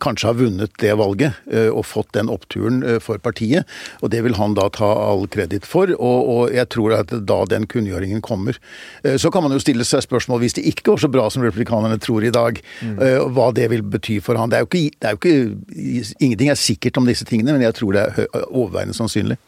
[0.01, 3.69] kanskje har vunnet det valget eh, og fått den oppturen eh, for partiet.
[4.03, 7.41] Og det vil han da ta all kreditt for, og, og jeg tror at da
[7.51, 8.59] den kunngjøringen kommer.
[9.03, 11.45] Eh, så kan man jo stille seg spørsmål, hvis det ikke går så bra som
[11.45, 13.03] republikanerne tror i dag, mm.
[13.35, 14.53] hva det vil bety for han.
[14.53, 17.77] Det er, ikke, det er jo ikke, Ingenting er sikkert om disse tingene, men jeg
[17.79, 19.39] tror det er overveiende sannsynlig.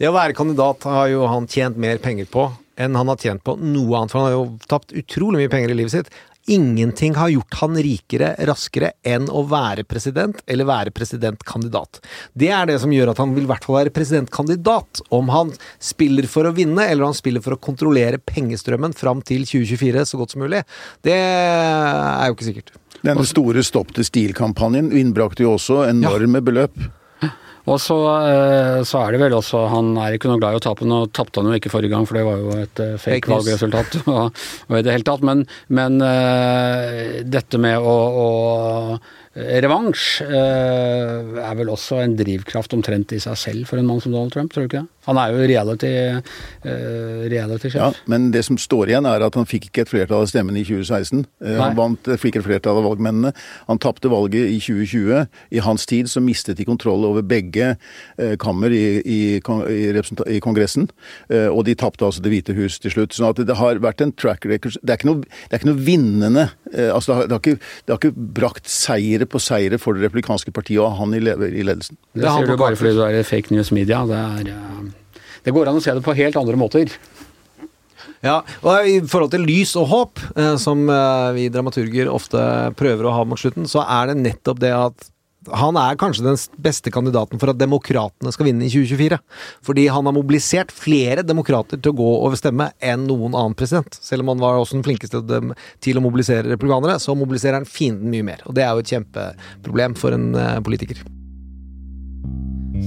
[0.00, 2.48] Det å være kandidat har jo han tjent mer penger på
[2.80, 4.12] enn han har tjent på noe annet.
[4.12, 6.12] For han har jo tapt utrolig mye penger i livet sitt.
[6.46, 12.00] Ingenting har gjort han rikere raskere enn å være president eller være presidentkandidat.
[12.34, 15.04] Det er det som gjør at han vil i hvert fall være presidentkandidat.
[15.14, 19.22] Om han spiller for å vinne, eller om han spiller for å kontrollere pengestrømmen fram
[19.26, 20.64] til 2024 så godt som mulig,
[21.06, 22.74] det er jo ikke sikkert.
[23.02, 26.48] Denne store Stopp til stil-kampanjen innbrakte jo også enorme ja.
[26.50, 26.82] beløp.
[27.70, 27.96] Og så,
[28.26, 30.86] eh, så, er det vel også Han er ikke noe glad i å tape.
[30.88, 34.00] Nå tapte han jo ikke forrige gang, for det var jo et uh, fake, valgresultat.
[34.10, 35.22] og, og, i det hele tatt.
[35.26, 37.96] Men, men uh, dette med å,
[38.26, 38.28] å
[39.32, 44.12] Revansj eh, er vel også en drivkraft omtrent i seg selv for en mann som
[44.12, 44.88] Donald Trump, tror du ikke det?
[45.08, 46.34] Han er jo reality-sjef.
[46.68, 50.22] Eh, reality ja, men det som står igjen, er at han fikk ikke et flertall
[50.22, 51.24] av stemmene i 2016.
[51.42, 53.32] Eh, han vant, fikk et flertall av valgmennene.
[53.70, 55.24] Han tapte valget i 2020.
[55.56, 57.72] I hans tid så mistet de kontroll over begge
[58.42, 59.88] kammer i, i, i,
[60.36, 60.86] i Kongressen.
[61.30, 63.16] og de tapte altså Det hvite hus til slutt.
[63.16, 65.70] sånn at det har vært en track record Det er ikke noe, det er ikke
[65.70, 66.46] noe vinnende
[66.92, 69.94] altså det har, det, har ikke, det har ikke brakt seier seire på seire for
[69.94, 71.96] det republikanske partiet og han i, i ledelsen.
[72.12, 74.02] Det, det sier du bare fordi du er i fake news media.
[74.06, 76.92] Det, eh, det går an å se det på helt andre måter.
[78.22, 82.42] Ja, og I forhold til lys og håp, eh, som eh, vi dramaturger ofte
[82.78, 85.08] prøver å ha mot slutten, så er det nettopp det at
[85.50, 89.18] han er kanskje den beste kandidaten for at demokratene skal vinne i 2024.
[89.66, 93.98] Fordi han har mobilisert flere demokrater til å gå over stemme enn noen annen president.
[93.98, 95.22] Selv om han var også den flinkeste
[95.82, 98.46] til å mobilisere republikanere, så mobiliserer han fienden mye mer.
[98.46, 101.02] Og det er jo et kjempeproblem for en eh, politiker.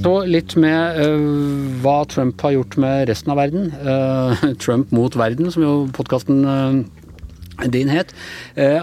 [0.04, 3.72] Så litt med uh, hva Trump har gjort med resten av verden.
[3.80, 8.10] Uh, Trump mot verden, som jo podkasten uh, din het.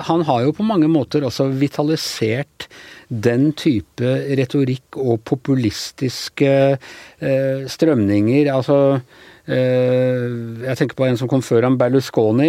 [0.09, 2.71] han har jo på mange måter også vitalisert
[3.13, 8.49] den type retorikk og populistiske eh, strømninger.
[8.53, 8.79] Altså
[9.45, 10.25] eh,
[10.65, 12.49] jeg tenker på en som kom før ham, Berlusconi.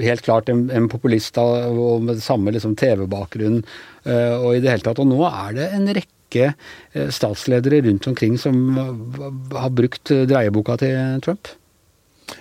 [0.00, 4.86] Helt klart en, en populist og med samme liksom, TV-bakgrunn eh, og i det hele
[4.86, 5.02] tatt.
[5.02, 8.62] Og nå er det en rekke eh, statsledere rundt omkring som
[9.52, 11.52] har brukt dreieboka til Trump.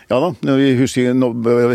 [0.10, 0.56] Ja da.
[0.58, 1.14] vi husker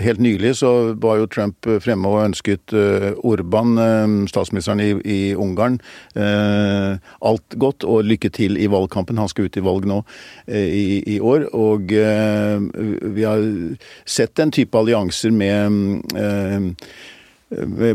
[0.03, 5.19] Helt nylig så var jo Trump fremme og ønsket eh, Orban, eh, statsministeren i, i
[5.35, 5.79] Ungarn,
[6.19, 9.19] eh, alt godt og lykke til i valgkampen.
[9.19, 10.01] Han skal ut i valg nå
[10.49, 11.49] i, i år.
[11.55, 13.45] Og vi har
[14.05, 16.75] sett den type allianser med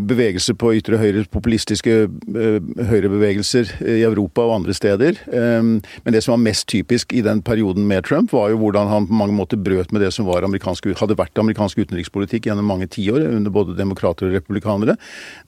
[0.10, 5.19] bevegelser på ytre høyre, populistiske eh, høyrebevegelser i Europa og andre steder.
[5.28, 8.91] Eh, men det som var mest typisk i den perioden med Trump, var jo hvordan
[8.91, 13.28] han på mange måter brøt med det som hadde vært amerikansk utenrikspolitikk gjennom mange tiår,
[13.30, 14.98] under både demokrater og republikanere.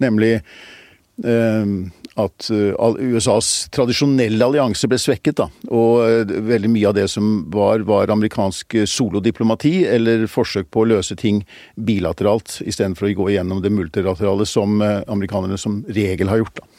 [0.03, 0.39] Nemlig
[2.19, 5.39] at eh, USAs tradisjonelle allianse ble svekket.
[5.39, 5.47] Da.
[5.71, 10.89] Og eh, veldig mye av det som var, var amerikansk solodiplomati, eller forsøk på å
[10.91, 11.43] løse ting
[11.75, 16.61] bilateralt, istedenfor å gå igjennom det multilaterale som eh, amerikanerne som regel har gjort.
[16.61, 16.70] Da.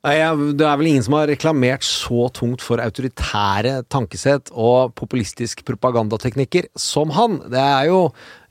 [0.00, 6.70] Det er vel ingen som har reklamert så tungt for autoritære tankesett og populistisk propagandateknikker
[6.72, 7.36] som han.
[7.52, 7.98] Det er jo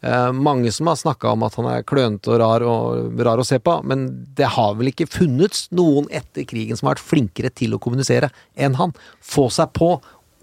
[0.05, 3.47] eh, mange som har snakka om at han er klønete og rar, og rar å
[3.47, 4.05] se på, men
[4.38, 8.29] det har vel ikke funnets noen etter krigen som har vært flinkere til å kommunisere
[8.53, 8.93] enn han.
[9.17, 9.95] Få seg på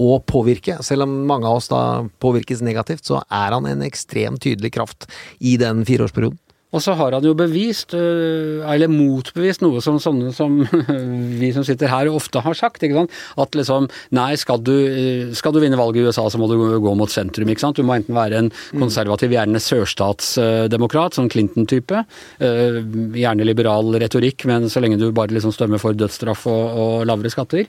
[0.02, 0.80] og påvirke.
[0.82, 5.06] Selv om mange av oss da påvirkes negativt, så er han en ekstremt tydelig kraft
[5.38, 6.42] i den fireårsperioden.
[6.76, 10.58] Og så har han jo bevist, øh, eller motbevist, noe som sånne som
[11.40, 12.84] vi som sitter her ofte har sagt.
[12.84, 13.14] ikke sant?
[13.40, 16.56] At liksom Nei, skal du, øh, skal du vinne valget i USA, så må du
[16.82, 17.48] gå mot sentrum.
[17.48, 17.80] ikke sant?
[17.80, 18.80] Du må enten være en mm.
[18.82, 22.04] konservativ, gjerne sørstatsdemokrat, sånn Clinton-type.
[22.44, 22.80] Øh,
[23.16, 27.32] gjerne liberal retorikk, men så lenge du bare liksom stemmer for dødsstraff og, og lavere
[27.32, 27.64] skatter.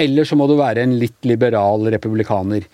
[0.00, 2.66] Eller så må du være en litt liberal republikaner.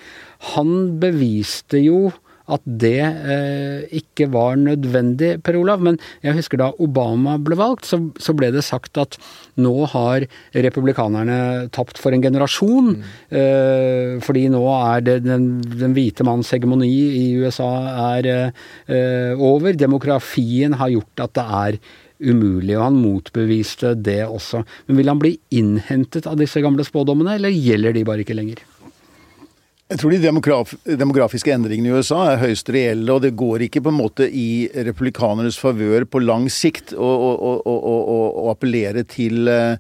[0.55, 2.11] Han beviste jo
[2.53, 5.83] at det eh, ikke var nødvendig, Per Olav.
[5.83, 9.19] Men jeg husker da Obama ble valgt, så, så ble det sagt at
[9.61, 12.95] nå har republikanerne tapt for en generasjon.
[12.97, 13.05] Mm.
[13.41, 17.71] Eh, fordi nå er det den, den hvite manns hegemoni i USA
[18.15, 19.77] er eh, over.
[19.77, 21.81] Demografien har gjort at det er
[22.17, 24.63] umulig, og han motbeviste det også.
[24.89, 28.63] Men vil han bli innhentet av disse gamle spådommene, eller gjelder de bare ikke lenger?
[29.87, 33.85] Jeg tror de demograf demografiske endringene i USA er høyst reelle, og det går ikke
[33.87, 37.95] på en måte i republikanernes favør på lang sikt å, å, å,
[38.43, 39.79] å appellere til uh,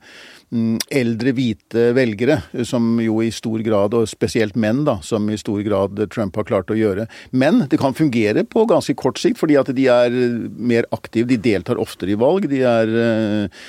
[0.94, 5.58] eldre hvite velgere, som jo i stor grad, og spesielt menn, da, som i stor
[5.66, 7.08] grad Trump har klart å gjøre.
[7.34, 10.14] Men det kan fungere på ganske kort sikt, fordi at de er
[10.54, 12.46] mer aktive, de deltar oftere i valg.
[12.52, 13.66] de er Eh,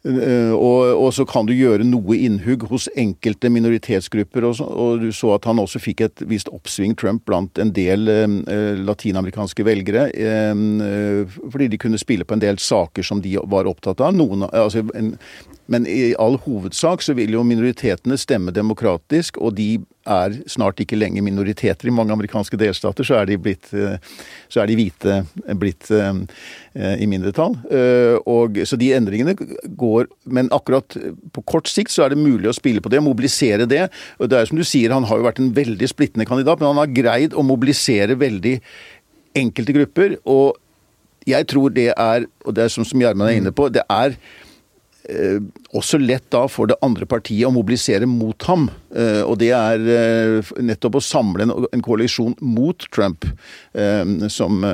[0.00, 4.46] og, og, så kan du gjøre noe innhugg hos enkelte minoritetsgrupper.
[4.48, 7.72] Og, så, og du så at han også fikk et visst oppsving, Trump, blant en
[7.76, 10.08] del eh, latinamerikanske velgere.
[10.16, 14.16] Eh, fordi de kunne spille på en del saker som de var opptatt av.
[14.16, 15.12] Noen, altså, en,
[15.70, 19.76] men i all hovedsak så vil jo minoritetene stemme demokratisk, og de
[20.10, 21.86] er snart ikke lenger minoriteter.
[21.86, 24.00] I mange amerikanske delstater så er de, blitt, eh,
[24.50, 25.20] så er de hvite
[25.60, 26.16] blitt uh,
[26.74, 27.54] i mindretall.
[27.70, 29.36] Uh, og, så de endringene
[29.78, 30.96] går Men akkurat
[31.34, 33.86] på kort sikt så er det mulig å spille på det, mobilisere det.
[34.18, 36.72] Og det er som du sier, han har jo vært en veldig splittende kandidat, men
[36.72, 38.58] han har greid å mobilisere veldig
[39.38, 40.18] enkelte grupper.
[40.26, 40.58] Og
[41.30, 44.49] jeg tror det er, og det er som Gjermund er inne på, det er Eh,
[45.74, 48.68] også lett da for det andre partiet å mobilisere mot ham.
[48.94, 53.26] Eh, og det er eh, nettopp å samle en koalisjon mot Trump
[54.32, 54.64] som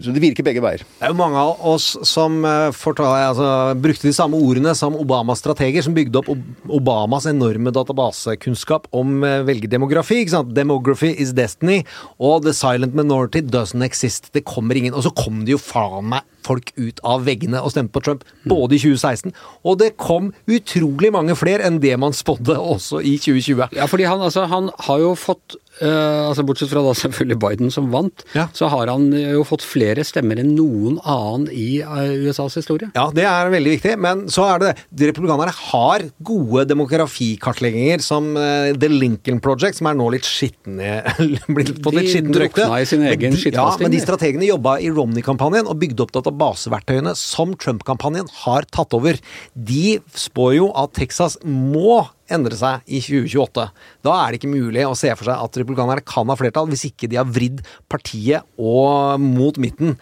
[0.00, 0.84] så det virker begge veier.
[0.98, 2.40] Det er jo mange av oss som
[2.76, 3.48] fortalte, altså,
[3.82, 6.30] brukte de samme ordene som Obamas strateger, som bygde opp
[6.72, 10.22] Obamas enorme databasekunnskap om velgerdemografi.
[10.22, 10.54] ikke sant?
[10.54, 11.84] 'Demography is destiny',
[12.18, 14.30] og 'The silent minority doesn't exist'.
[14.32, 17.72] Det kommer ingen Og så kom det jo faen meg folk ut av veggene og
[17.74, 22.16] stemte på Trump, både i 2016, og det kom utrolig mange flere enn det man
[22.16, 23.76] spådde også i 2020.
[23.78, 27.72] Ja, fordi han, altså, han har jo fått Uh, altså Bortsett fra da selvfølgelig Biden
[27.72, 28.48] som vant, ja.
[28.56, 32.90] så har han jo fått flere stemmer enn noen annen i uh, USAs historie.
[32.96, 34.86] Ja, det er veldig viktig, men så er det det.
[35.00, 41.00] De republikanerne har gode demografikartlegginger som uh, The Lincoln Project, som er nå litt skitne
[41.56, 42.68] blitt litt skittent rykte.
[42.78, 47.56] i sin egen Ja, men de strategene jobba i Romney-kampanjen og bygde opp databaseverktøyene som
[47.58, 49.18] Trump-kampanjen har tatt over.
[49.54, 53.66] De spår jo at Texas må endre seg i 2028.
[54.06, 56.86] Da er det ikke mulig å se for seg at republikanerne kan ha flertall, hvis
[56.90, 59.96] ikke de har vridd partiet og mot midten.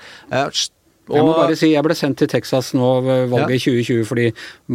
[1.10, 4.04] Og, jeg må bare si, jeg ble sendt til Texas nå ved valget i 2020
[4.06, 4.26] fordi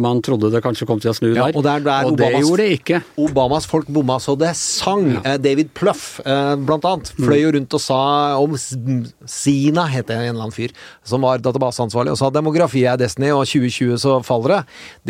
[0.04, 1.56] man trodde det kanskje kom til å snu ja, der.
[1.56, 3.00] Og, der, der og det gjorde det ikke.
[3.24, 5.06] Obamas folk bomma så det sang.
[5.14, 5.22] Ja.
[5.32, 8.00] Eh, David Pluff, eh, blant annet, fløy jo rundt og sa
[8.42, 10.74] om Sina, het det en eller annen fyr,
[11.06, 14.62] som var databaseansvarlig, og sa demografi er Destiny, og 2020 så faller det.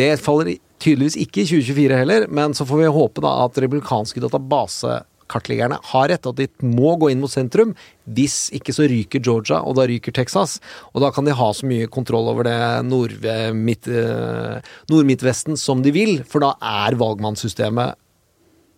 [0.03, 4.23] Det faller tydeligvis ikke i 2024 heller, men så får vi håpe da at republikanske
[4.25, 7.71] databasekartleggerne har rett, at de må gå inn mot sentrum.
[8.05, 10.51] Hvis ikke så ryker Georgia, og da ryker Texas.
[10.93, 12.61] Og da kan de ha så mye kontroll over det
[12.91, 17.89] nord-midtvesten nord som de vil, for da er valgmannssystemet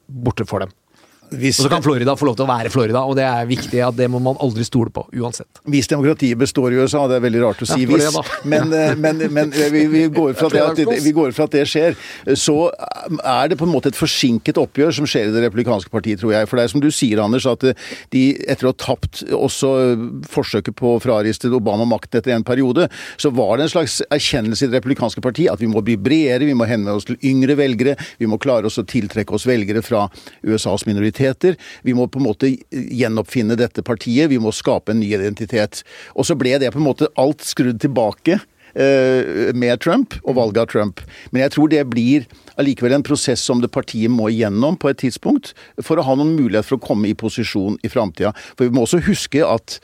[0.09, 0.71] borte for dem.
[1.29, 3.81] Hvis, og så kan Florida få lov til å være Florida, og det er viktig
[3.85, 5.61] at det må man aldri stole på, uansett.
[5.69, 8.17] Hvis demokratiet består i USA, det er veldig rart å si ja, hvis,
[8.49, 11.99] men, eh, men, men eh, vi, vi, går at, vi går fra at det skjer,
[12.39, 12.57] så
[13.21, 16.33] er det på en måte et forsinket oppgjør som skjer i det republikanske partiet, tror
[16.33, 16.49] jeg.
[16.49, 19.75] For det er som du sier, Anders, at eh, de etter å ha tapt også
[20.33, 22.89] forsøket på å frariste Obama makten etter en periode,
[23.21, 26.49] så var det en slags erkjennelse i det republikanske partiet at vi må bli bredere,
[26.49, 29.85] vi må henvende oss til yngre velgere, vi må klare oss å tiltrekke oss velgere
[29.85, 30.07] fra
[30.47, 31.57] USAs minoritet minoriteter.
[31.83, 35.85] Vi må på en måte gjenoppfinne dette partiet, vi må skape en ny identitet.
[36.15, 38.39] Og så ble det på en måte alt skrudd tilbake
[38.75, 41.01] eh, med Trump og valget av Trump.
[41.31, 42.27] Men jeg tror det blir
[42.59, 46.37] allikevel en prosess som det partiet må igjennom på et tidspunkt, for å ha noen
[46.37, 48.33] mulighet for å komme i posisjon i framtida.
[48.57, 49.79] For vi må også huske at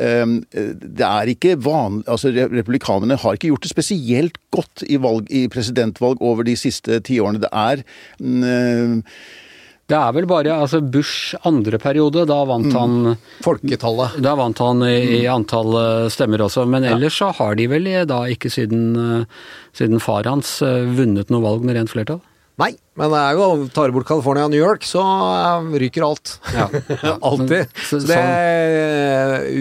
[0.00, 5.28] um, det er ikke vanlig Altså, republikanerne har ikke gjort det spesielt godt i, valg,
[5.30, 7.42] i presidentvalg over de siste tiårene.
[7.44, 7.84] Det er
[8.18, 9.02] um,
[9.90, 12.76] det er vel bare altså Bush andre periode, da vant mm.
[12.78, 14.16] han Folketallet.
[14.24, 15.32] Da vant han i, i mm.
[15.34, 17.28] antall eh, stemmer også, men ellers ja.
[17.28, 19.42] så har de vel da ikke siden, eh,
[19.76, 22.22] siden far hans eh, vunnet noe valg med rent flertall?
[22.62, 25.02] Nei, men det er jo tar bort California og New York, så
[25.74, 26.36] ryker alt.
[26.54, 26.68] Ja.
[27.28, 27.72] Alltid.
[27.82, 28.20] Så det,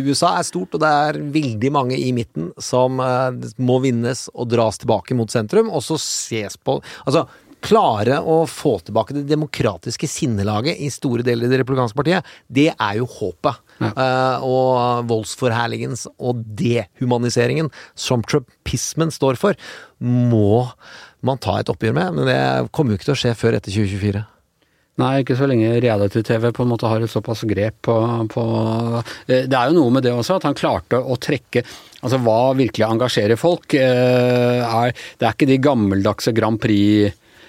[0.05, 4.77] USA er stort, og det er veldig mange i midten som må vinnes og dras
[4.79, 7.25] tilbake mot sentrum, og så ses på Altså,
[7.63, 12.69] klare å få tilbake det demokratiske sinnelaget i store deler i det republikanske partiet, det
[12.73, 13.62] er jo håpet.
[13.80, 13.93] Ja.
[13.97, 19.58] Uh, og voldsforherligens og dehumaniseringen som trumpismen står for,
[20.04, 20.67] må
[21.23, 22.19] man ta et oppgjør med.
[22.19, 22.39] Men det
[22.76, 24.26] kommer jo ikke til å skje før etter 2024.
[25.01, 27.95] Nei, ikke så lenge reality-TV på en måte har et såpass grep på,
[28.30, 28.43] på
[29.26, 31.64] eh, Det er jo noe med det også, at han klarte å trekke
[32.03, 33.74] Altså hva virkelig engasjerer folk.
[33.74, 36.61] eh, Er, det er ikke de gammeldagse Grand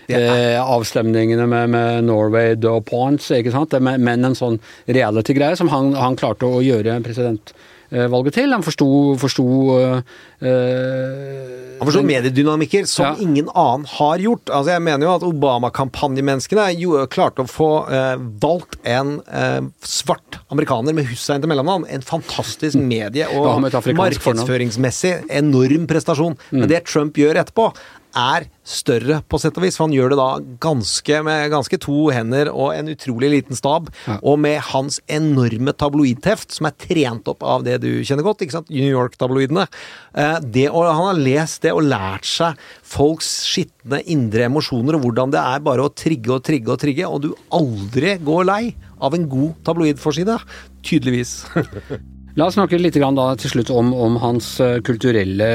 [0.08, 6.46] Prix-avstemningene med, med Norway og Points, er Men en sånn reality-greie som han, han klarte
[6.48, 8.52] å gjøre presidentvalget til.
[8.54, 8.88] Han forsto,
[9.20, 9.46] forsto
[9.78, 9.98] eh,
[10.44, 13.14] eh, Han forsto mediedynamikker som Ja.
[13.20, 14.46] ingen annen har gjort.
[14.50, 20.94] Altså Jeg mener jo at Obama-kampanjemenneskene klarte å få eh, valgt en eh, svart amerikaner
[20.94, 21.86] med Hussein til mellomnavn.
[21.88, 23.96] En fantastisk medie- og fornavn.
[23.96, 26.38] markedsføringsmessig enorm prestasjon.
[26.50, 26.60] Mm.
[26.60, 27.72] Men det Trump gjør etterpå,
[28.16, 29.76] er større, på sett og vis.
[29.76, 30.28] For han gjør det da
[30.64, 33.90] ganske med ganske to hender og en utrolig liten stab.
[34.08, 34.18] Ja.
[34.22, 38.58] Og med hans enorme tabloidteft, som er trent opp av det du kjenner godt, ikke
[38.58, 38.72] sant?
[38.72, 39.66] New York-tabloidene.
[40.14, 42.60] Eh, det, og han har lest det og lært seg
[42.94, 47.10] folks skitne indre emosjoner, og hvordan det er bare å trigge og trigge og trigge,
[47.10, 48.62] og du aldri går lei
[49.04, 50.38] av en god tabloidforside.
[50.84, 51.42] Tydeligvis.
[52.38, 55.48] La oss snakke litt grann da til slutt om, om hans eh, kulturelle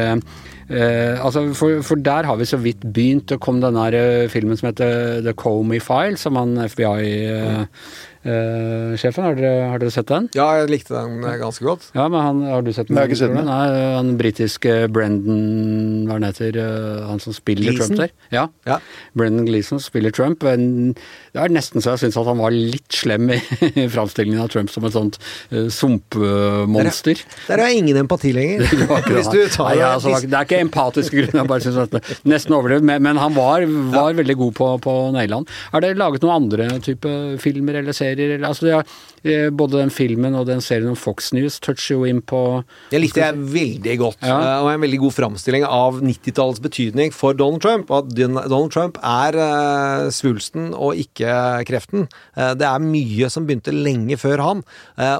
[0.69, 3.29] eh, altså for, for der har vi så vidt begynt.
[3.29, 6.57] Det kom denne eh, filmen som heter The Comey File, som han
[8.23, 9.23] FBI-sjefen.
[9.23, 10.27] har, dere- har dere sett den?
[10.35, 11.89] Ja, jeg likte den eh, ganske godt.
[11.95, 12.95] Ja, men han, Har du sett den?
[12.95, 13.45] Nei, jeg har ikke sett den.
[13.45, 17.95] Nei, Han britiske Brendan Hva han heter eh, han som spiller Gleason?
[17.95, 18.11] Trump der?
[18.35, 18.47] Ja.
[18.67, 18.79] Ja.
[19.17, 20.43] Brendan Gleeson spiller Trump.
[20.43, 20.93] En,
[21.33, 23.39] det er nesten så jeg syns at han var litt slem i,
[23.69, 25.19] i framstillingen av Trump som et sånt
[25.53, 27.23] uh, sumpmonster.
[27.47, 28.65] Der har jeg ingen empati lenger.
[28.79, 29.19] Det var ikke det.
[29.19, 32.01] Hvis du tar Nei, altså, det er ikke empatiske grunner, jeg bare synes at det
[32.29, 32.85] nesten overdrevet.
[32.89, 35.41] Men, men han var, var veldig god på, på naile.
[35.75, 37.11] Er det laget noen andre type
[37.43, 38.08] filmer eller serier?
[38.15, 38.83] Eller, altså, er,
[39.23, 43.01] eh, både den filmen og den serien om Fox News toucher jo inn på Det
[43.01, 44.37] likte jeg veldig godt, Ja.
[44.39, 47.91] eh, og en veldig god framstilling av 90-tallets betydning for Donald Trump.
[47.91, 52.07] At Donald Trump er eh, svulsten og ikke kreften.
[52.35, 54.63] Det er mye som begynte lenge før han,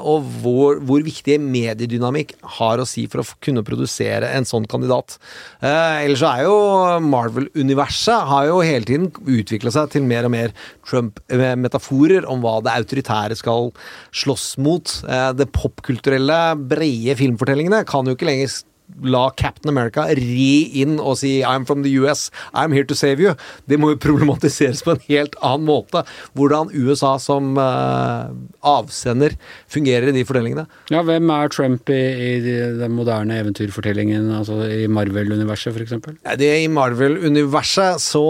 [0.02, 5.18] og hvor, hvor viktig mediedynamikk har å si for å kunne produsere en sånn kandidat.
[5.62, 6.56] Ellers så er jo
[7.04, 10.54] Marvel-universet har jo hele tiden utvikla seg til mer og mer
[10.88, 13.72] Trump-metaforer om hva det autoritære skal
[14.16, 14.96] slåss mot.
[15.08, 18.60] Eh, det popkulturelle, brede filmfortellingene kan jo ikke lenger
[19.06, 23.20] la Captain America ri inn og si 'I'm from the US, I'm here to save
[23.20, 23.36] you'.
[23.68, 26.04] Det må jo problematiseres på en helt annen måte.
[26.36, 28.32] Hvordan USA som uh,
[28.64, 30.66] avsender fungerer i de fortellingene.
[30.90, 35.94] Ja, hvem er Trump i, i den moderne eventyrfortellingen, altså i Marvel-universet f.eks.?
[36.26, 38.26] Ja, Det I Marvel-universet så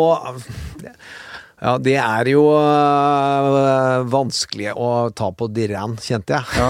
[1.59, 6.45] Ja, det er jo øh, vanskelig å ta på dirren, kjente jeg.
[6.55, 6.69] Ja.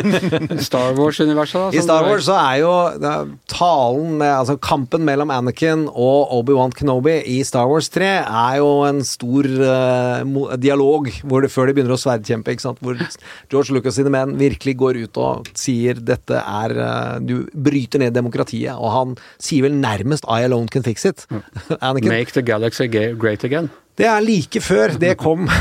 [0.68, 1.70] Star Wars-universet, da?
[1.74, 6.74] I Star Wars så er jo er talen med Altså kampen mellom Anakin og Obi-Wan
[6.76, 11.76] Kenobi i Star Wars 3 er jo en stor øh, dialog hvor det, før de
[11.76, 12.80] begynner å sverdkjempe, ikke sant.
[12.84, 13.02] Hvor
[13.50, 18.14] George Lucas sine menn virkelig går ut og sier dette er øh, Du bryter ned
[18.14, 21.26] demokratiet, og han sier vel nærmest I alone can fix it.
[21.82, 22.14] Anakin.
[22.14, 23.70] Make the galaxy great again.
[24.00, 25.46] Det er like før det kom.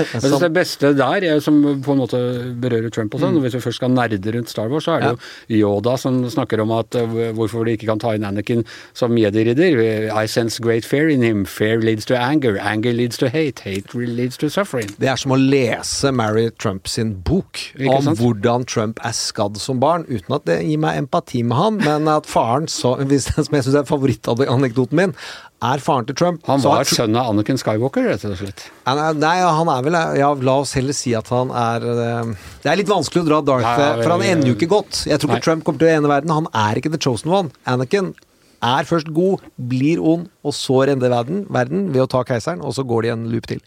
[0.00, 2.18] Jeg synes det beste der, er, som på en måte
[2.62, 3.42] berører Trump og sånn, Mm.
[3.44, 5.10] hvis vi først skal nerde rundt Star Wars, så er det
[5.58, 8.62] jo Yoda som snakker om at uh, hvorfor de ikke kan ta inn Anakin
[8.96, 9.80] som medieridder.
[10.14, 11.42] I sense great fear in him.
[11.44, 12.56] Fear leads to anger.
[12.62, 13.60] Anger leads to hate.
[13.66, 14.88] Hate leads to suffering.
[15.02, 18.22] Det er som å lese Mary Trump sin bok Ikke om sant?
[18.22, 22.08] hvordan Trump er skadd som barn, uten at det gir meg empati med han, men
[22.08, 25.16] at faren, så, hvis, som jeg syns er favorittanekdoten min,
[25.62, 26.40] er faren til Trump.
[26.48, 28.64] Han var Tr- sønn av Anakin Skywalker, rett og slett.
[28.86, 32.32] Nei, han er vel Ja, la oss heller si at han er eh,
[32.64, 35.04] Det er litt vanskelig å dra Darth, ja, for han ender jo ikke godt.
[35.10, 35.38] Jeg tror Nei.
[35.40, 36.32] ikke Trump kommer til å ene verden.
[36.40, 37.52] Han er ikke the chosen one.
[37.68, 38.14] Anakin
[38.62, 39.40] er først god,
[39.70, 43.10] blir ond, og så redder verden, verden ved å ta keiseren, og så går de
[43.14, 43.60] en loop til.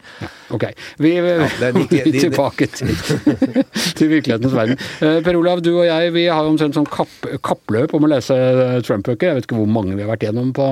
[0.54, 0.68] Ok.
[1.02, 2.92] Vi, ja, er de- tilbake til,
[3.98, 4.78] til virkelighetens verden.
[5.02, 7.14] Eh, Per Olav, du og jeg vi har omtrent sånn kapp,
[7.46, 9.32] kappløp om å lese eh, Trump-bøker.
[9.32, 10.70] Jeg vet ikke hvor mange vi har vært gjennom på,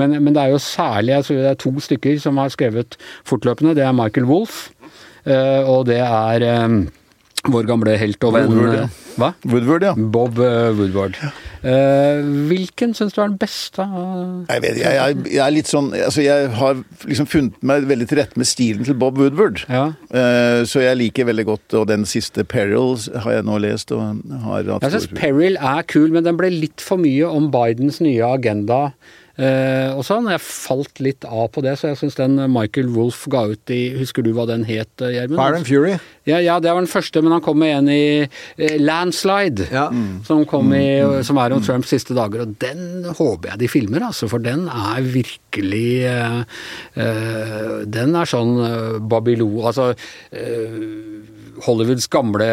[0.00, 2.98] men, men det er jo særlig jeg tror det er to stykker som har skrevet
[3.26, 3.74] fortløpende.
[3.78, 4.68] Det er Michael Wolff,
[5.26, 6.46] eh, og det er
[7.52, 8.84] vår gamle helt og venn Woodward, ja.
[8.84, 9.28] eh, Hva?
[9.46, 9.92] Woodward, ja.
[9.94, 10.78] Bob Woodward.
[10.78, 11.18] Woodward.
[11.64, 12.20] Uh,
[12.50, 13.84] hvilken syns du er den beste?
[14.50, 18.08] Jeg vet, jeg, jeg, jeg er litt sånn altså Jeg har liksom funnet meg veldig
[18.10, 19.62] til rette med stilen til Bob Woodward.
[19.72, 19.86] Ja.
[20.12, 23.92] Uh, så jeg liker veldig godt Og den siste Peril har jeg nå lest.
[23.94, 28.88] Jeg syns Peril er kul, men den ble litt for mye om Bidens nye agenda
[28.90, 30.28] Eh, og sånn.
[30.30, 33.80] Jeg falt litt av på det, så jeg syns den Michael Wolff ga ut i
[33.98, 35.40] Husker du hva den het, Gjermund?
[35.40, 35.96] Fire and Fury.
[36.24, 39.66] Ja, ja, det var den første, men han kom med en i eh, Landslide.
[39.74, 39.88] Ja.
[40.24, 40.86] Som, kom i,
[41.26, 44.30] som er om Trumps siste dager, og den håper jeg de filmer, altså.
[44.30, 46.40] For den er virkelig eh,
[47.00, 48.56] eh, Den er sånn
[49.10, 49.90] Babylon Altså
[50.32, 50.78] eh,
[51.64, 52.46] Hollywoods gamle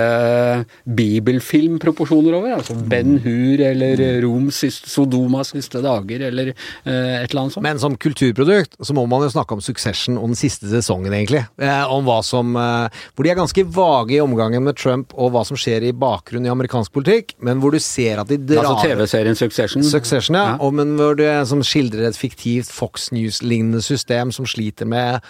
[0.85, 2.53] bibelfilmproporsjoner over.
[2.57, 7.65] altså Ben Hur eller Roms Sodomas siste dager, eller eh, et eller annet sånt.
[7.65, 11.43] Men som kulturprodukt så må man jo snakke om Succession og den siste sesongen, egentlig.
[11.61, 15.33] Eh, om hva som eh, Hvor de er ganske vage i omgangen med Trump og
[15.35, 18.65] hva som skjer i bakgrunnen i amerikansk politikk, men hvor du ser at de drar
[18.71, 19.85] Altså TV-serien Succession.
[19.85, 20.53] Succession, ja.
[20.53, 20.57] Ja.
[20.63, 25.21] Og, men hvor det som skildrer et fiktivt Fox News-lignende system som sliter med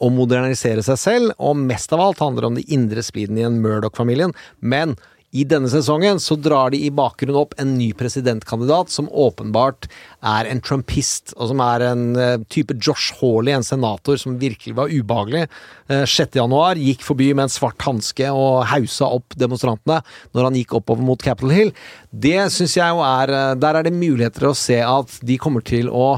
[0.00, 3.60] å modernisere seg selv, og mest av alt handler om de indre spliden i en
[3.64, 4.32] Murdoch-familien.
[4.62, 4.96] Men
[5.30, 9.86] i denne sesongen så drar de i bakgrunnen opp en ny presidentkandidat som åpenbart
[10.26, 14.74] er en trumpist, og som er en eh, type Josh Hawley, en senator som virkelig
[14.74, 15.44] var ubehagelig.
[15.86, 16.34] Eh, 6.
[16.40, 20.00] januar gikk forbi med en svart hanske og hausa opp demonstrantene
[20.34, 21.74] når han gikk oppover mot Capitol Hill.
[22.10, 25.62] Det syns jeg jo er eh, Der er det muligheter å se at de kommer
[25.62, 26.16] til å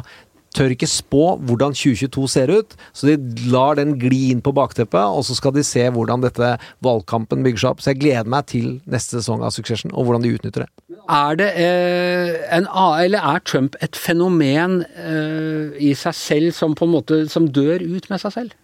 [0.57, 5.01] tør ikke spå hvordan 2022 ser ut, så de lar den gli inn på bakteppet,
[5.03, 7.83] og så skal de se hvordan dette valgkampen bygger seg opp.
[7.85, 10.71] Så jeg gleder meg til neste sesong av Succession, og hvordan de utnytter det.
[11.11, 16.87] Er det eh, en eller er Trump et fenomen eh, i seg selv som på
[16.87, 18.59] en måte som dør ut med seg selv?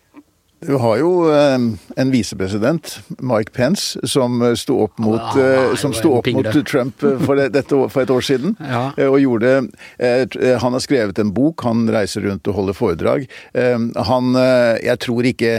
[0.61, 1.55] Du har jo eh,
[1.97, 6.49] en visepresident, Mike Pence, som eh, sto opp mot, ja, eh, som sto opp mot.
[6.67, 8.57] Trump for, det, dette, for et år siden.
[8.69, 8.91] Ja.
[9.09, 9.51] Og gjorde
[10.61, 13.25] Han har skrevet en bok, han reiser rundt og holder foredrag.
[14.09, 15.53] Han Jeg tror ikke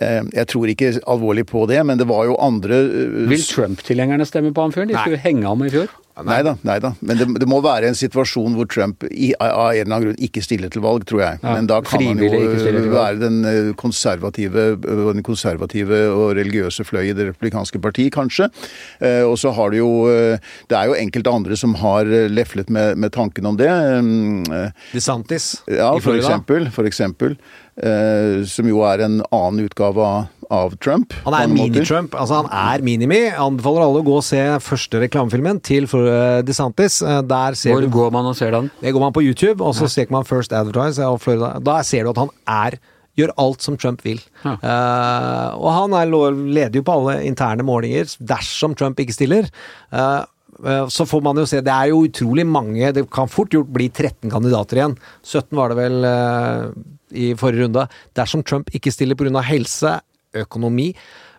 [0.00, 2.80] Jeg tror ikke alvorlig på det, men det var jo andre
[3.30, 4.90] Vil Trump-tilhengerne stemme på han fyren?
[4.90, 5.92] De skulle henge ham i fjor.
[6.26, 6.90] Nei da, nei da.
[7.00, 10.22] Men det, det må være en situasjon hvor Trump i, av en eller annen grunn
[10.26, 11.38] ikke stiller til valg, tror jeg.
[11.44, 12.88] Ja, Men da kan han jo valg.
[12.94, 18.48] være den eh, konservative, eh, den konservative og religiøse fløy i det republikanske parti, kanskje.
[19.28, 19.90] Og så har du jo
[20.68, 23.68] Det er jo enkelte andre som har leflet med, med tanken om det.
[24.92, 26.26] DeSantis Ja, i for Florida.
[26.26, 26.70] eksempel.
[26.74, 27.36] For eksempel
[27.82, 31.14] eh, som jo er en annen utgave av, av Trump.
[31.26, 32.16] Han er mini-Trump.
[32.18, 33.20] Altså, han er minimi.
[33.30, 37.00] Anbefaler alle å gå og se første reklamefilmen til eh, DeSantis.
[37.02, 38.70] Eh, Der ser Hvor du går man og ser den?
[38.82, 41.56] Det går man på YouTube, og så ser man First Advertise av Florida.
[41.62, 42.80] Da ser du at han er
[43.18, 44.20] Gjør alt som Trump vil.
[44.44, 44.52] Ja.
[44.62, 46.12] Uh, og han er,
[46.54, 49.48] leder jo på alle interne målinger, dersom Trump ikke stiller.
[49.90, 50.20] Eh,
[50.62, 53.72] eh, så får man jo se Det er jo utrolig mange Det kan fort gjort
[53.74, 54.94] bli 13 kandidater igjen.
[55.26, 56.06] 17 var det vel
[57.12, 57.86] i forrige runde.
[58.18, 59.42] Dersom Trump ikke stiller pga.
[59.46, 59.98] helse,
[60.36, 60.94] økonomi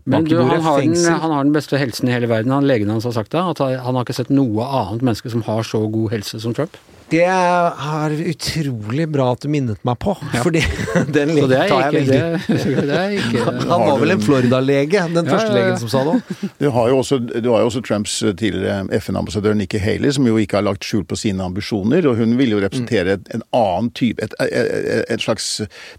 [0.05, 2.51] Men du, han har, den, han har den beste helsen i hele verden.
[2.51, 3.41] Han, legen hans har sagt det.
[3.41, 6.77] At han har ikke sett noe annet menneske som har så god helse som Trump.
[7.09, 10.61] Det er utrolig bra at du minnet meg på, fordi
[11.15, 14.21] den legen det tar jeg ikke, veldig det, det er ikke Han var vel en
[14.21, 15.57] Florida-lege, den Ja, første ja, ja.
[15.57, 16.49] legen som sa det.
[16.61, 20.37] Du har jo også, du har jo også Trumps tidligere FN-ambassadør Nikki Haley, som jo
[20.41, 22.05] ikke har lagt skjul på sine ambisjoner.
[22.09, 23.25] og Hun ville jo representere mm.
[23.39, 25.45] en annen type Et, et, et slags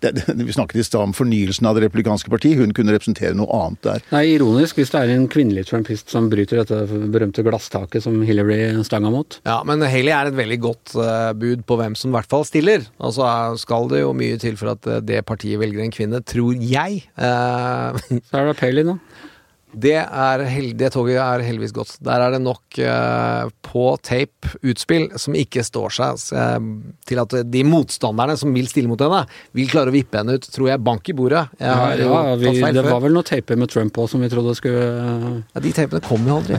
[0.02, 2.52] det, det, Vi snakket i stad om fornyelsen av det republikanske parti.
[2.58, 4.06] Hun kunne representere noe annet der.
[4.14, 8.60] Nei, ironisk hvis det er en kvinnelig trumpist som bryter dette berømte glasstaket som Hillary
[8.86, 9.40] stanga mot.
[9.48, 10.94] Ja, men Haley er et veldig godt
[11.38, 12.84] bud på hvem som i hvert fall stiller.
[12.98, 15.94] Og så er- skal det jo mye til for at eh, det partiet velger en
[15.94, 17.04] kvinne, tror jeg.
[17.18, 18.96] Eh, Så er det Palin, da.
[19.72, 20.42] Det, er
[20.74, 21.92] det toget er heldigvis godt.
[22.02, 26.58] Der er det nok eh, på tape utspill som ikke står seg eh,
[27.06, 29.22] til at de motstanderne som vil stille mot henne,
[29.56, 30.82] vil klare å vippe henne ut, tror jeg.
[30.86, 31.44] Bank i bordet.
[31.62, 34.88] Ja, ja, vi, det var vel noen taper med Trump òg som vi trodde skulle
[35.54, 36.58] Ja, de tapene kommer jo aldri.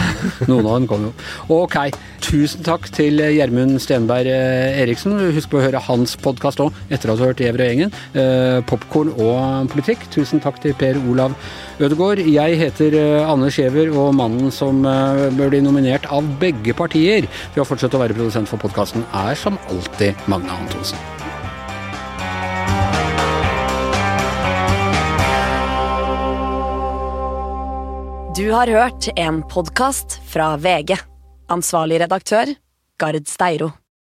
[0.50, 1.14] Noen av dem kom jo.
[1.54, 1.78] Ok,
[2.24, 5.16] tusen takk til Gjermund Stenberg eh, Eriksen.
[5.36, 7.96] Husk på å høre hans podkast òg, etter at du har hørt Gjever og gjengen.
[8.12, 10.04] Uh, Popkorn og politikk.
[10.12, 11.36] Tusen takk til Per Olav
[11.80, 12.20] Ødegaard.
[12.28, 17.28] Jeg heter eh, Anne Skjever, og mannen som eh, bør bli nominert av begge partier
[17.54, 21.00] til å fortsette å være produsent for podkasten, er som alltid Magne Antonsen.
[28.36, 30.94] Du har hørt en podkast fra VG.
[31.50, 32.54] Ansvarlig redaktør,
[33.00, 33.72] Gard Steiro.